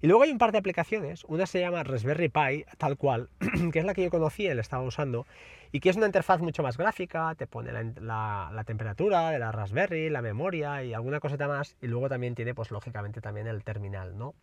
Y 0.00 0.06
luego 0.06 0.22
hay 0.22 0.30
un 0.30 0.38
par 0.38 0.52
de 0.52 0.58
aplicaciones. 0.58 1.24
Una 1.24 1.44
se 1.44 1.60
llama 1.60 1.82
Raspberry 1.84 2.30
Pi, 2.30 2.64
tal 2.78 2.96
cual, 2.96 3.28
que 3.72 3.78
es 3.78 3.84
la 3.84 3.92
que 3.92 4.02
yo 4.02 4.10
conocía 4.10 4.52
y 4.52 4.54
la 4.54 4.62
estaba 4.62 4.82
usando, 4.82 5.26
y 5.70 5.80
que 5.80 5.90
es 5.90 5.96
una 5.96 6.06
interfaz 6.06 6.40
mucho 6.40 6.62
más 6.62 6.78
gráfica, 6.78 7.34
te 7.34 7.46
pone 7.46 7.72
la, 7.72 8.50
la, 8.50 8.64
temperatura 8.64 9.30
de 9.30 9.38
la 9.38 9.52
Raspberry, 9.52 10.08
la 10.08 10.22
memoria 10.22 10.82
y 10.82 10.94
alguna 10.94 11.20
cosita 11.20 11.46
más, 11.46 11.76
y 11.82 11.88
luego 11.88 12.08
también 12.08 12.34
tiene, 12.34 12.54
pues 12.54 12.70
lógicamente, 12.70 13.20
también 13.20 13.46
el 13.46 13.62
terminal, 13.64 14.16
¿no? 14.16 14.34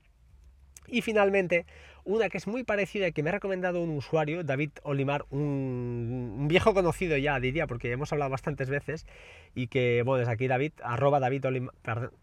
Y 0.88 1.02
finalmente, 1.02 1.66
una 2.04 2.30
que 2.30 2.38
es 2.38 2.48
muy 2.48 2.64
parecida 2.64 3.12
que 3.12 3.24
me 3.24 3.30
ha 3.30 3.34
recomendado 3.34 3.82
un 3.82 3.90
usuario, 3.92 4.44
David 4.44 4.72
Olimar, 4.84 5.26
un, 5.30 6.46
viejo 6.48 6.74
conocido 6.74 7.18
ya, 7.18 7.40
diría, 7.40 7.68
porque 7.68 7.92
hemos 7.92 8.12
hablado 8.14 8.32
bastantes 8.32 8.70
veces, 8.70 9.06
y 9.54 9.68
que, 9.68 10.04
bueno, 10.04 10.20
desde 10.20 10.32
aquí 10.32 10.48
David, 10.48 10.74
arroba 10.84 11.20
David 11.20 11.46
Olimar, 11.46 11.74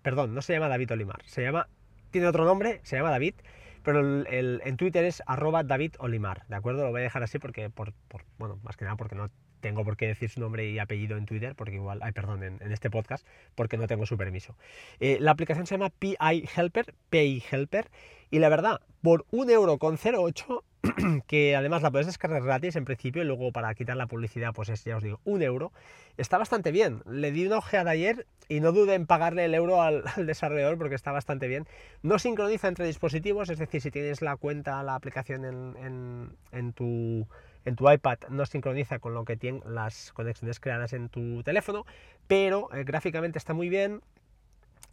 perdón, 0.03 0.35
no 0.35 0.43
se 0.43 0.53
llama 0.53 0.69
David 0.69 0.93
Olimar, 0.93 1.21
se 1.27 1.43
llama, 1.43 1.69
tiene 2.11 2.29
otro 2.29 2.45
nombre, 2.45 2.81
se 2.85 2.97
llama 2.97 3.11
David, 3.11 3.35
pero 3.83 4.25
en 4.29 4.77
Twitter 4.77 5.05
es 5.05 5.23
arroba 5.27 5.65
David 5.65 5.95
Olimar, 5.99 6.47
¿de 6.49 6.57
acuerdo? 6.57 6.85
Lo 6.85 6.91
voy 6.91 7.01
a 7.01 7.05
dejar 7.05 7.23
así 7.23 7.39
porque, 7.39 7.69
por, 7.69 7.93
bueno, 8.39 8.61
más 8.63 8.77
que 8.77 8.85
nada 8.85 8.97
porque 8.97 9.17
no 9.17 9.29
tengo 9.63 9.85
por 9.85 9.97
qué 9.97 10.09
decir 10.09 10.29
su 10.29 10.41
nombre 10.41 10.69
y 10.69 10.79
apellido 10.79 11.17
en 11.17 11.25
Twitter, 11.25 11.55
porque 11.55 11.77
igual, 11.77 12.01
ay, 12.03 12.13
perdón, 12.13 12.43
en, 12.43 12.73
este 12.73 12.91
podcast, 12.91 13.27
porque 13.55 13.79
no 13.79 13.87
tengo 13.87 14.05
su 14.05 14.19
permiso. 14.19 14.57
Eh, 15.01 15.17
la 15.21 15.31
aplicación 15.31 15.67
se 15.67 15.77
llama 15.77 15.89
PI 15.89 16.49
Helper, 16.55 16.95
PI 17.09 17.43
Helper, 17.51 17.89
y 18.31 18.39
la 18.39 18.49
verdad, 18.51 18.81
por 19.03 19.25
un 19.31 19.51
euro 19.51 19.79
con 19.79 19.97
0,8, 19.97 20.63
que 21.27 21.55
además 21.55 21.83
la 21.83 21.91
puedes 21.91 22.07
descargar 22.07 22.43
gratis 22.43 22.77
en 22.77 22.85
principio 22.85 23.23
y 23.23 23.27
luego 23.27 23.53
para 23.53 23.75
quitar 23.75 23.97
la 23.97 24.07
publicidad, 24.07 24.53
pues 24.53 24.69
es, 24.69 24.85
ya 24.85 24.97
os 24.97 25.03
digo, 25.03 25.21
un 25.25 25.43
euro, 25.43 25.73
está 26.17 26.39
bastante 26.39 26.73
bien. 26.73 27.03
Le 27.07 27.31
di 27.31 27.47
una 27.47 27.59
ojeada 27.59 27.91
ayer 27.91 28.27
y 28.49 28.61
no 28.61 28.73
dude 28.73 28.95
en 28.95 29.07
pagarle 29.07 29.45
el 29.45 29.55
euro 29.55 29.83
al, 29.83 30.05
desarrollador 30.27 30.79
porque 30.79 30.95
está 30.95 31.13
bastante 31.13 31.47
bien. 31.47 31.67
No 32.03 32.19
sincroniza 32.19 32.69
entre 32.69 32.87
dispositivos, 32.87 33.51
es 33.51 33.59
decir, 33.59 33.81
si 33.81 33.91
tienes 33.91 34.23
la 34.23 34.37
cuenta, 34.37 34.83
la 34.83 34.95
aplicación 34.95 35.45
en, 35.45 36.37
en, 36.53 36.73
tu 36.73 37.29
en 37.65 37.77
tu 37.77 37.91
iPad 37.91 38.19
no 38.29 38.47
sincroniza 38.47 38.99
con 38.99 39.15
lo 39.15 39.25
que 39.25 39.37
tienen 39.37 39.63
las 39.67 40.13
conexiones 40.13 40.61
creadas 40.61 40.93
en 40.93 41.09
tu 41.09 41.43
teléfono, 41.43 41.85
pero 42.27 42.69
eh, 42.75 42.85
gráficamente 42.85 43.39
está 43.39 43.55
muy 43.55 43.69
bien, 43.69 44.01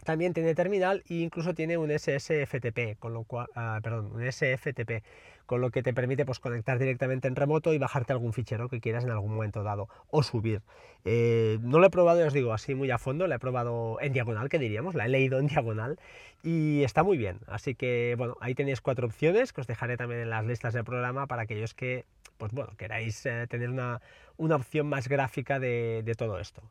también 0.04 0.34
tiene 0.34 0.56
terminal 0.56 1.04
e 1.10 1.16
incluso 1.16 1.54
tiene 1.54 1.78
un 1.78 1.92
SSFTP, 1.92 2.98
con 3.00 3.14
lo 3.14 3.24
cual, 3.24 3.48
ah, 3.56 3.80
perdón, 3.84 4.12
un 4.14 4.32
SFTP, 4.32 5.04
con 5.46 5.62
lo 5.62 5.72
que 5.72 5.82
te 5.82 5.94
permite 5.94 6.26
pues, 6.26 6.40
conectar 6.40 6.78
directamente 6.78 7.28
en 7.28 7.36
remoto 7.36 7.74
y 7.74 7.78
bajarte 7.78 8.14
algún 8.14 8.34
fichero 8.34 8.70
que 8.70 8.80
quieras 8.80 9.04
en 9.04 9.12
algún 9.12 9.34
momento 9.34 9.64
dado 9.64 9.90
o 10.10 10.24
subir. 10.24 10.62
Eh, 11.06 11.58
no 11.62 11.80
lo 11.80 11.88
he 11.88 11.90
probado, 11.90 12.26
os 12.26 12.34
digo, 12.34 12.54
así 12.54 12.76
muy 12.76 12.92
a 12.92 12.98
fondo, 12.98 13.28
lo 13.28 13.36
he 13.36 13.40
probado 13.40 13.98
en 14.02 14.14
diagonal, 14.14 14.48
que 14.48 14.60
diríamos, 14.60 14.96
la 14.96 15.06
he 15.06 15.10
leído 15.10 15.40
en 15.40 15.48
diagonal 15.48 16.00
y 16.44 16.84
está 16.84 17.04
muy 17.04 17.18
bien. 17.18 17.40
Así 17.48 17.76
que, 17.76 18.16
bueno, 18.18 18.38
ahí 18.42 18.54
tenéis 18.54 18.82
cuatro 18.82 19.08
opciones 19.08 19.52
que 19.54 19.62
os 19.62 19.68
dejaré 19.68 19.98
también 19.98 20.22
en 20.22 20.30
las 20.30 20.46
listas 20.46 20.74
del 20.74 20.84
programa 20.84 21.28
para 21.28 21.44
aquellos 21.44 21.74
que, 21.74 22.06
pues 22.40 22.52
bueno, 22.54 22.72
queráis 22.78 23.24
eh, 23.28 23.46
tener 23.48 23.70
una, 23.70 24.02
opción 24.38 24.88
más 24.88 25.08
gráfica 25.08 25.60
de, 25.60 26.02
de 26.04 26.16
todo 26.16 26.40
esto. 26.40 26.64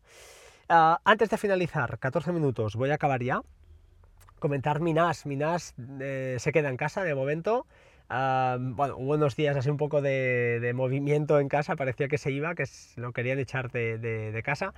Ah, 0.68 1.00
antes 1.04 1.30
de 1.30 1.38
finalizar, 1.38 1.98
14 1.98 2.32
minutos, 2.32 2.74
voy 2.74 2.90
a 2.90 2.94
acabar 2.94 3.22
ya. 3.22 3.42
Comentar 4.38 4.80
Minas. 4.80 5.26
Minas 5.26 5.74
eh, 6.00 6.36
se 6.38 6.52
queda 6.52 6.68
en 6.68 6.76
casa 6.76 7.04
de 7.04 7.14
momento. 7.14 7.66
Ah, 8.08 8.56
bueno, 8.58 8.96
hubo 8.96 9.14
unos 9.14 9.36
días 9.36 9.56
así 9.56 9.70
un 9.70 9.76
poco 9.76 10.00
de, 10.02 10.72
movimiento 10.74 11.40
en 11.40 11.48
casa, 11.48 11.76
parecía 11.76 12.08
que 12.08 12.18
se 12.18 12.30
iba, 12.30 12.54
que 12.54 12.64
lo 12.96 13.12
querían 13.12 13.38
echar 13.38 13.70
de, 13.70 14.40
casa. 14.44 14.74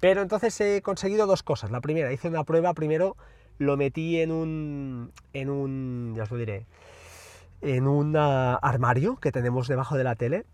Pero 0.00 0.22
entonces 0.22 0.60
he 0.60 0.82
conseguido 0.82 1.26
dos 1.26 1.42
cosas. 1.42 1.70
La 1.70 1.80
primera, 1.80 2.12
hice 2.12 2.28
una 2.28 2.44
prueba, 2.44 2.74
primero 2.74 3.16
lo 3.58 3.76
metí 3.76 4.20
en 4.20 4.30
un, 4.30 5.12
en 5.32 5.50
un, 5.50 6.14
ya 6.16 6.22
os 6.22 6.30
lo 6.30 6.36
diré, 6.36 6.66
en 7.60 7.86
un 7.86 8.16
armario 8.16 9.16
que 9.16 9.32
tenemos 9.32 9.68
debajo 9.68 9.96
de 9.96 10.04
la 10.04 10.14
tele 10.14 10.46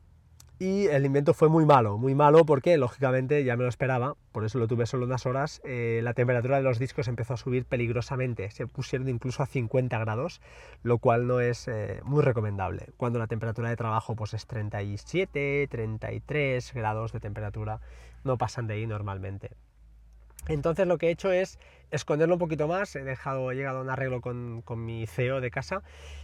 y 0.59 0.87
el 0.87 1.05
invento 1.05 1.35
fue 1.35 1.49
muy 1.49 1.67
malo, 1.67 1.99
muy 1.99 2.15
malo 2.15 2.47
porque 2.47 2.77
lógicamente 2.77 3.43
ya 3.43 3.57
me 3.57 3.65
lo 3.65 3.69
esperaba, 3.69 4.15
por 4.31 4.45
eso 4.45 4.59
lo 4.61 4.69
tuve 4.69 4.87
solo 4.87 5.05
unas 5.05 5.27
horas, 5.27 5.61
eh, 5.65 6.01
la 6.05 6.15
temperatura 6.15 6.59
de 6.59 6.63
los 6.63 6.79
discos 6.79 7.09
empezó 7.09 7.35
a 7.35 7.37
subir 7.37 7.65
peligrosamente, 7.65 8.51
se 8.53 8.69
pusieron 8.69 9.09
incluso 9.09 9.43
a 9.43 9.47
50 9.47 9.99
grados, 9.99 10.41
lo 10.85 10.99
cual 10.99 11.27
no 11.27 11.41
es 11.41 11.67
eh, 11.67 12.01
muy 12.05 12.23
recomendable, 12.23 12.91
cuando 12.97 13.19
la 13.19 13.27
temperatura 13.27 13.69
de 13.69 13.77
trabajo 13.77 14.15
pues 14.15 14.33
es 14.33 14.47
37, 14.47 15.67
33 15.69 16.73
grados 16.73 17.13
de 17.13 17.21
temperatura, 17.21 17.81
no 18.23 18.39
pasan 18.39 18.69
de 18.69 18.75
ahí 18.75 18.87
normalmente. 18.87 19.51
Entonces 20.49 20.87
lo 20.87 20.99
que 20.99 21.09
he 21.09 21.11
hecho 21.11 21.33
es 21.33 21.59
esconderlo 21.91 22.35
un 22.35 22.39
poquito 22.39 22.69
más, 22.69 22.95
he 22.97 23.05
dejado, 23.05 23.51
he 23.51 23.55
llegado 23.55 23.79
a 23.79 23.83
un 23.83 23.91
arreglo 23.91 24.21
con, 24.21 24.63
con, 24.63 24.85
mi 24.85 25.07
CEO 25.07 25.41
de 25.41 25.51
casa 25.51 25.83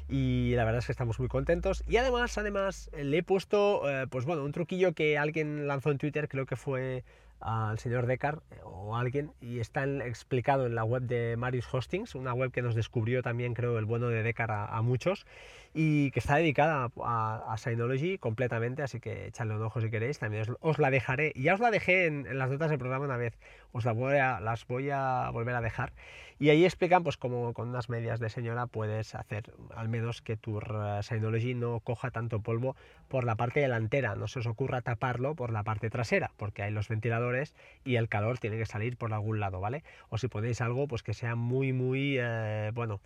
y 0.09 0.53
la 0.57 0.65
verdad 0.65 0.81
es 0.81 0.87
que 0.87 0.93
estamos 0.93 1.19
muy 1.19 1.29
contentos. 1.29 1.85
Y 1.87 1.97
además, 1.97 2.37
además, 2.39 2.91
le 2.97 3.19
he 3.19 3.23
puesto, 3.23 3.89
eh, 3.89 4.07
pues 4.09 4.25
bueno, 4.25 4.45
un 4.45 4.53
truquillo 4.53 4.93
que 4.93 5.17
alguien 5.17 5.67
lanzó 5.67 5.91
en 5.91 5.99
Twitter, 5.99 6.29
creo 6.29 6.47
que 6.47 6.57
fue 6.57 7.05
al 7.41 7.79
señor 7.79 8.07
Decar 8.07 8.43
eh, 8.51 8.57
o 8.65 8.97
alguien 8.97 9.33
y 9.41 9.61
está 9.61 9.85
explicado 9.85 10.67
en 10.67 10.75
la 10.75 10.85
web 10.85 11.03
de 11.03 11.37
Marius 11.37 11.73
Hostings, 11.73 12.15
una 12.15 12.35
web 12.35 12.53
que 12.53 12.63
nos 12.63 12.75
descubrió 12.75 13.23
también 13.23 13.55
creo 13.55 13.79
el 13.79 13.87
bueno 13.87 14.09
de 14.09 14.23
Decar 14.23 14.51
a, 14.51 14.81
muchos 14.83 15.27
y 15.73 16.11
que 16.11 16.19
está 16.19 16.37
dedicada 16.37 16.91
a, 17.03 17.53
a, 17.53 17.57
Synology 17.59 18.19
completamente, 18.19 18.83
así 18.83 18.99
que 18.99 19.27
echadle 19.27 19.55
un 19.55 19.63
ojo 19.63 19.81
si 19.81 19.89
queréis, 19.89 20.19
también 20.19 20.45
os, 20.61 20.79
la 20.79 20.91
dejaré, 20.91 21.33
ya 21.37 21.55
os 21.55 21.61
la 21.61 21.71
dejé 21.71 22.07
en, 22.07 22.39
las 22.39 22.51
notas 22.51 22.71
del 22.71 22.79
programa 22.79 23.05
una 23.05 23.17
vez, 23.17 23.39
os 23.73 23.85
la 23.85 23.93
voy 23.93 24.17
a, 24.17 24.41
las 24.41 24.67
voy 24.67 24.91
a 24.91 25.31
volver 25.33 25.55
a 25.55 25.61
dejar. 25.61 25.93
Y 26.41 26.49
ahí 26.49 26.65
explican 26.65 27.05
pues 27.05 27.19
cómo 27.19 27.53
con 27.53 27.69
unas 27.69 27.91
medias 27.91 28.19
de 28.19 28.31
señora 28.31 28.67
puedes 28.67 29.15
hacer 29.15 29.53
al 29.77 29.91
menos 29.91 30.23
que 30.23 30.39
tu 30.39 30.59
Synology 31.03 31.55
no 31.55 31.81
coja 31.81 32.11
tanto 32.11 32.41
polvo 32.41 32.77
por 33.09 33.25
la 33.25 33.37
parte 33.37 33.61
delantera, 33.61 34.17
no 34.17 34.27
se 34.27 34.39
os 34.39 34.47
ocurra 34.47 34.81
taparlo 34.81 35.35
por 35.35 35.53
la 35.53 35.63
parte 35.65 35.91
trasera, 35.91 36.33
porque 36.39 36.63
hay 36.63 36.73
los 36.73 36.89
ventiladores 36.89 37.55
y 37.85 37.97
el 37.97 38.09
calor 38.09 38.39
tiene 38.39 38.57
que 38.57 38.65
salir 38.65 38.97
por 38.97 39.13
algún 39.13 39.39
lado, 39.39 39.61
¿vale? 39.61 39.85
O 40.09 40.17
si 40.17 40.29
ponéis 40.29 40.63
algo 40.63 40.89
pues 40.89 41.03
que 41.03 41.13
sea 41.13 41.35
muy, 41.35 41.75
muy, 41.75 42.17
eh, 42.19 42.71
bueno, 42.73 43.01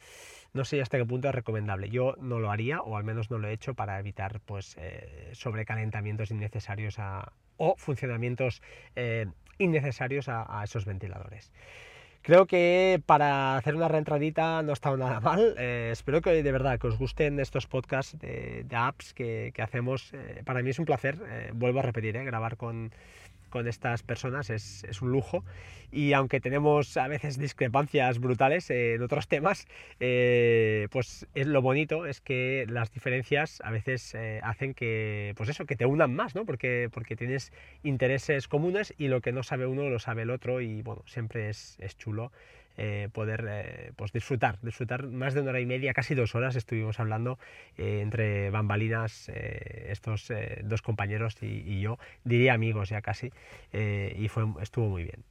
no 0.54 0.64
sé 0.64 0.80
hasta 0.80 0.96
qué 0.96 1.04
punto 1.04 1.28
es 1.28 1.34
recomendable. 1.34 1.90
Yo 1.90 2.14
no 2.20 2.38
lo 2.38 2.50
haría, 2.50 2.80
o 2.80 2.96
al 2.96 3.04
menos 3.04 3.30
no 3.30 3.38
lo 3.38 3.49
he 3.49 3.52
hecho 3.52 3.75
para 3.75 3.99
evitar 3.99 4.40
pues 4.40 4.76
eh, 4.78 5.30
sobrecalentamientos 5.32 6.30
innecesarios 6.30 6.96
o 7.56 7.75
funcionamientos 7.76 8.62
eh, 8.96 9.26
innecesarios 9.58 10.28
a 10.28 10.62
esos 10.64 10.84
ventiladores. 10.84 11.52
Creo 12.23 12.46
que 12.46 13.02
para 13.04 13.56
hacer 13.56 13.75
una 13.75 13.87
reentradita 13.87 14.62
no 14.62 14.70
ha 14.70 14.73
estado 14.73 14.96
nada 14.96 15.20
mal. 15.20 15.54
Eh, 15.58 15.90
espero 15.92 16.23
que 16.23 16.42
de 16.42 16.52
verdad 16.52 16.78
que 16.78 16.87
os 16.87 16.96
gusten 16.96 17.38
estos 17.38 17.66
podcasts 17.66 18.18
de, 18.18 18.64
apps 18.73 19.12
que, 19.12 19.52
hacemos. 19.58 20.12
Para 20.46 20.62
mí 20.62 20.70
es 20.70 20.78
un 20.78 20.87
placer, 20.87 21.18
vuelvo 21.52 21.80
a 21.80 21.82
repetir, 21.82 22.14
grabar 22.25 22.56
con, 22.56 22.92
con 23.54 23.68
estas 23.68 24.02
personas 24.02 24.50
es, 24.50 24.82
es, 24.82 25.00
un 25.00 25.12
lujo 25.12 25.44
y 25.92 26.12
aunque 26.12 26.40
tenemos 26.40 26.96
a 26.96 27.06
veces 27.06 27.38
discrepancias 27.38 28.18
brutales 28.18 28.68
en 28.68 29.00
otros 29.00 29.28
temas, 29.28 29.68
eh, 30.00 30.88
pues 30.90 31.28
es 31.37 31.46
lo 31.46 31.62
bonito 31.62 32.04
es 32.04 32.20
que 32.20 32.66
las 32.68 32.90
diferencias 32.90 33.61
a 33.64 33.70
veces 33.70 34.12
eh, 34.16 34.40
hacen 34.42 34.75
que, 34.75 35.34
pues 35.37 35.50
eso, 35.50 35.66
que 35.66 35.76
te 35.76 35.87
unan 35.87 36.12
más, 36.16 36.34
¿no? 36.34 36.44
Porque, 36.44 36.88
porque 36.92 37.14
tienes 37.14 37.52
intereses 37.84 38.49
comunes 38.49 38.92
y 38.99 39.06
lo 39.06 39.20
que 39.20 39.30
no 39.30 39.44
sabe 39.44 39.66
uno 39.66 39.88
lo 39.88 40.00
sabe 40.00 40.23
el 40.23 40.30
otro 40.30 40.61
y 40.61 40.82
bueno, 40.82 41.04
siempre 41.06 41.49
es, 41.49 41.76
es 41.78 41.96
chulo 41.96 42.32
eh, 42.76 43.09
poder 43.12 43.47
eh, 43.49 43.93
pues 43.95 44.12
disfrutar, 44.12 44.59
disfrutar 44.61 45.07
más 45.07 45.33
de 45.35 45.43
una 45.43 45.50
hora 45.50 45.61
y 45.61 45.66
media, 45.66 45.95
casi 45.95 46.16
dos 46.16 46.35
horas 46.35 46.57
estuvimos 46.57 46.99
hablando 46.99 47.38
eh, 47.78 48.00
entre 48.02 48.50
bambalinas 48.50 49.28
estos 49.28 50.33
dos 50.64 50.83
compañeros 50.83 51.37
y, 51.40 51.81
yo, 51.81 51.99
diría 52.25 52.54
amigos 52.54 52.88
ya 52.88 53.00
casi, 53.00 53.33
y 53.73 54.28
fue, 54.28 54.45
estuvo 54.61 54.88
muy 54.88 55.04
bien. 55.04 55.25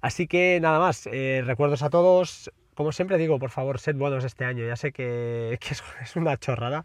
Así 0.00 0.26
que 0.26 0.58
nada 0.62 0.78
más, 0.78 1.08
recuerdos 1.44 1.82
a 1.82 1.90
todos, 1.90 2.50
como 2.74 2.92
siempre 2.92 3.18
digo, 3.18 3.38
por 3.38 3.50
favor, 3.50 3.80
sed 3.80 3.96
buenos 3.96 4.24
este 4.24 4.44
año, 4.44 4.64
ya 4.66 4.76
sé 4.76 4.92
que, 4.92 5.58
que 5.60 5.74
es, 5.74 6.16
una 6.16 6.36
chorrada, 6.38 6.84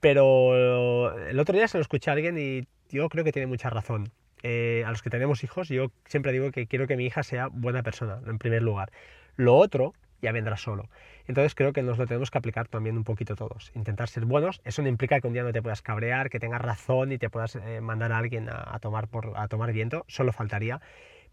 pero 0.00 1.16
el 1.28 1.38
otro 1.38 1.56
día 1.56 1.68
se 1.68 1.78
lo 1.78 1.82
escuché 1.82 2.10
a 2.10 2.14
alguien 2.14 2.36
y 2.38 2.66
yo 2.90 3.08
creo 3.08 3.24
que 3.24 3.32
tiene 3.32 3.46
mucha 3.46 3.70
razón. 3.70 4.10
a 4.42 4.90
los 4.90 5.02
que 5.02 5.10
tenemos 5.10 5.44
hijos, 5.44 5.68
yo 5.68 5.92
siempre 6.06 6.32
digo 6.32 6.50
que 6.50 6.66
quiero 6.66 6.86
que 6.86 6.96
mi 6.96 7.06
hija 7.06 7.22
sea 7.22 7.48
buena 7.48 7.82
persona, 7.82 8.20
en 8.26 8.38
primer 8.38 8.62
lugar. 8.62 8.90
Lo 9.36 9.56
otro 9.56 9.94
ya 10.22 10.32
vendrá 10.32 10.56
solo. 10.56 10.88
Entonces 11.26 11.54
creo 11.54 11.72
que 11.72 11.82
nos 11.82 11.98
lo 11.98 12.06
tenemos 12.06 12.30
que 12.30 12.38
aplicar 12.38 12.68
también 12.68 12.96
un 12.96 13.04
poquito 13.04 13.36
todos. 13.36 13.70
Intentar 13.74 14.08
ser 14.08 14.24
buenos. 14.24 14.60
Eso 14.64 14.82
no 14.82 14.88
implica 14.88 15.20
que 15.20 15.26
un 15.26 15.32
día 15.32 15.42
no 15.42 15.52
te 15.52 15.62
puedas 15.62 15.82
cabrear, 15.82 16.30
que 16.30 16.40
tengas 16.40 16.60
razón 16.60 17.12
y 17.12 17.18
te 17.18 17.30
puedas 17.30 17.56
eh, 17.56 17.80
mandar 17.80 18.12
a 18.12 18.18
alguien 18.18 18.48
a, 18.48 18.78
tomar 18.80 19.08
por, 19.08 19.32
a 19.36 19.48
tomar 19.48 19.72
viento. 19.72 20.04
Solo 20.08 20.32
faltaría. 20.32 20.80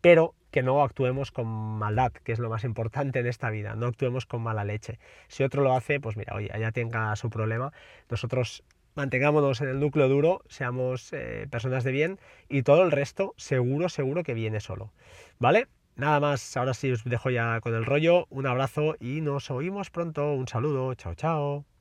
Pero 0.01 0.35
que 0.51 0.63
no 0.63 0.83
actuemos 0.83 1.31
con 1.31 1.47
maldad, 1.47 2.11
que 2.11 2.33
es 2.33 2.39
lo 2.39 2.49
más 2.49 2.65
importante 2.65 3.19
en 3.19 3.27
esta 3.27 3.49
vida. 3.49 3.75
No 3.75 3.87
actuemos 3.87 4.25
con 4.25 4.41
mala 4.41 4.65
leche. 4.65 4.99
Si 5.27 5.43
otro 5.43 5.63
lo 5.63 5.73
hace, 5.73 5.99
pues 5.99 6.17
mira, 6.17 6.35
oye, 6.35 6.49
allá 6.53 6.71
tenga 6.71 7.15
su 7.15 7.29
problema. 7.29 7.71
Nosotros 8.09 8.63
mantengámonos 8.95 9.61
en 9.61 9.69
el 9.69 9.79
núcleo 9.79 10.09
duro, 10.09 10.41
seamos 10.47 11.13
eh, 11.13 11.47
personas 11.49 11.83
de 11.83 11.91
bien 11.91 12.19
y 12.49 12.63
todo 12.63 12.83
el 12.83 12.91
resto 12.91 13.33
seguro, 13.37 13.89
seguro 13.89 14.23
que 14.23 14.33
viene 14.33 14.59
solo. 14.59 14.91
¿Vale? 15.39 15.67
Nada 15.95 16.19
más, 16.19 16.57
ahora 16.57 16.73
sí 16.73 16.91
os 16.91 17.03
dejo 17.03 17.29
ya 17.29 17.59
con 17.61 17.73
el 17.75 17.85
rollo. 17.85 18.25
Un 18.29 18.47
abrazo 18.47 18.95
y 18.99 19.21
nos 19.21 19.51
oímos 19.51 19.89
pronto. 19.89 20.33
Un 20.33 20.47
saludo. 20.47 20.93
Chao, 20.95 21.15
chao. 21.15 21.72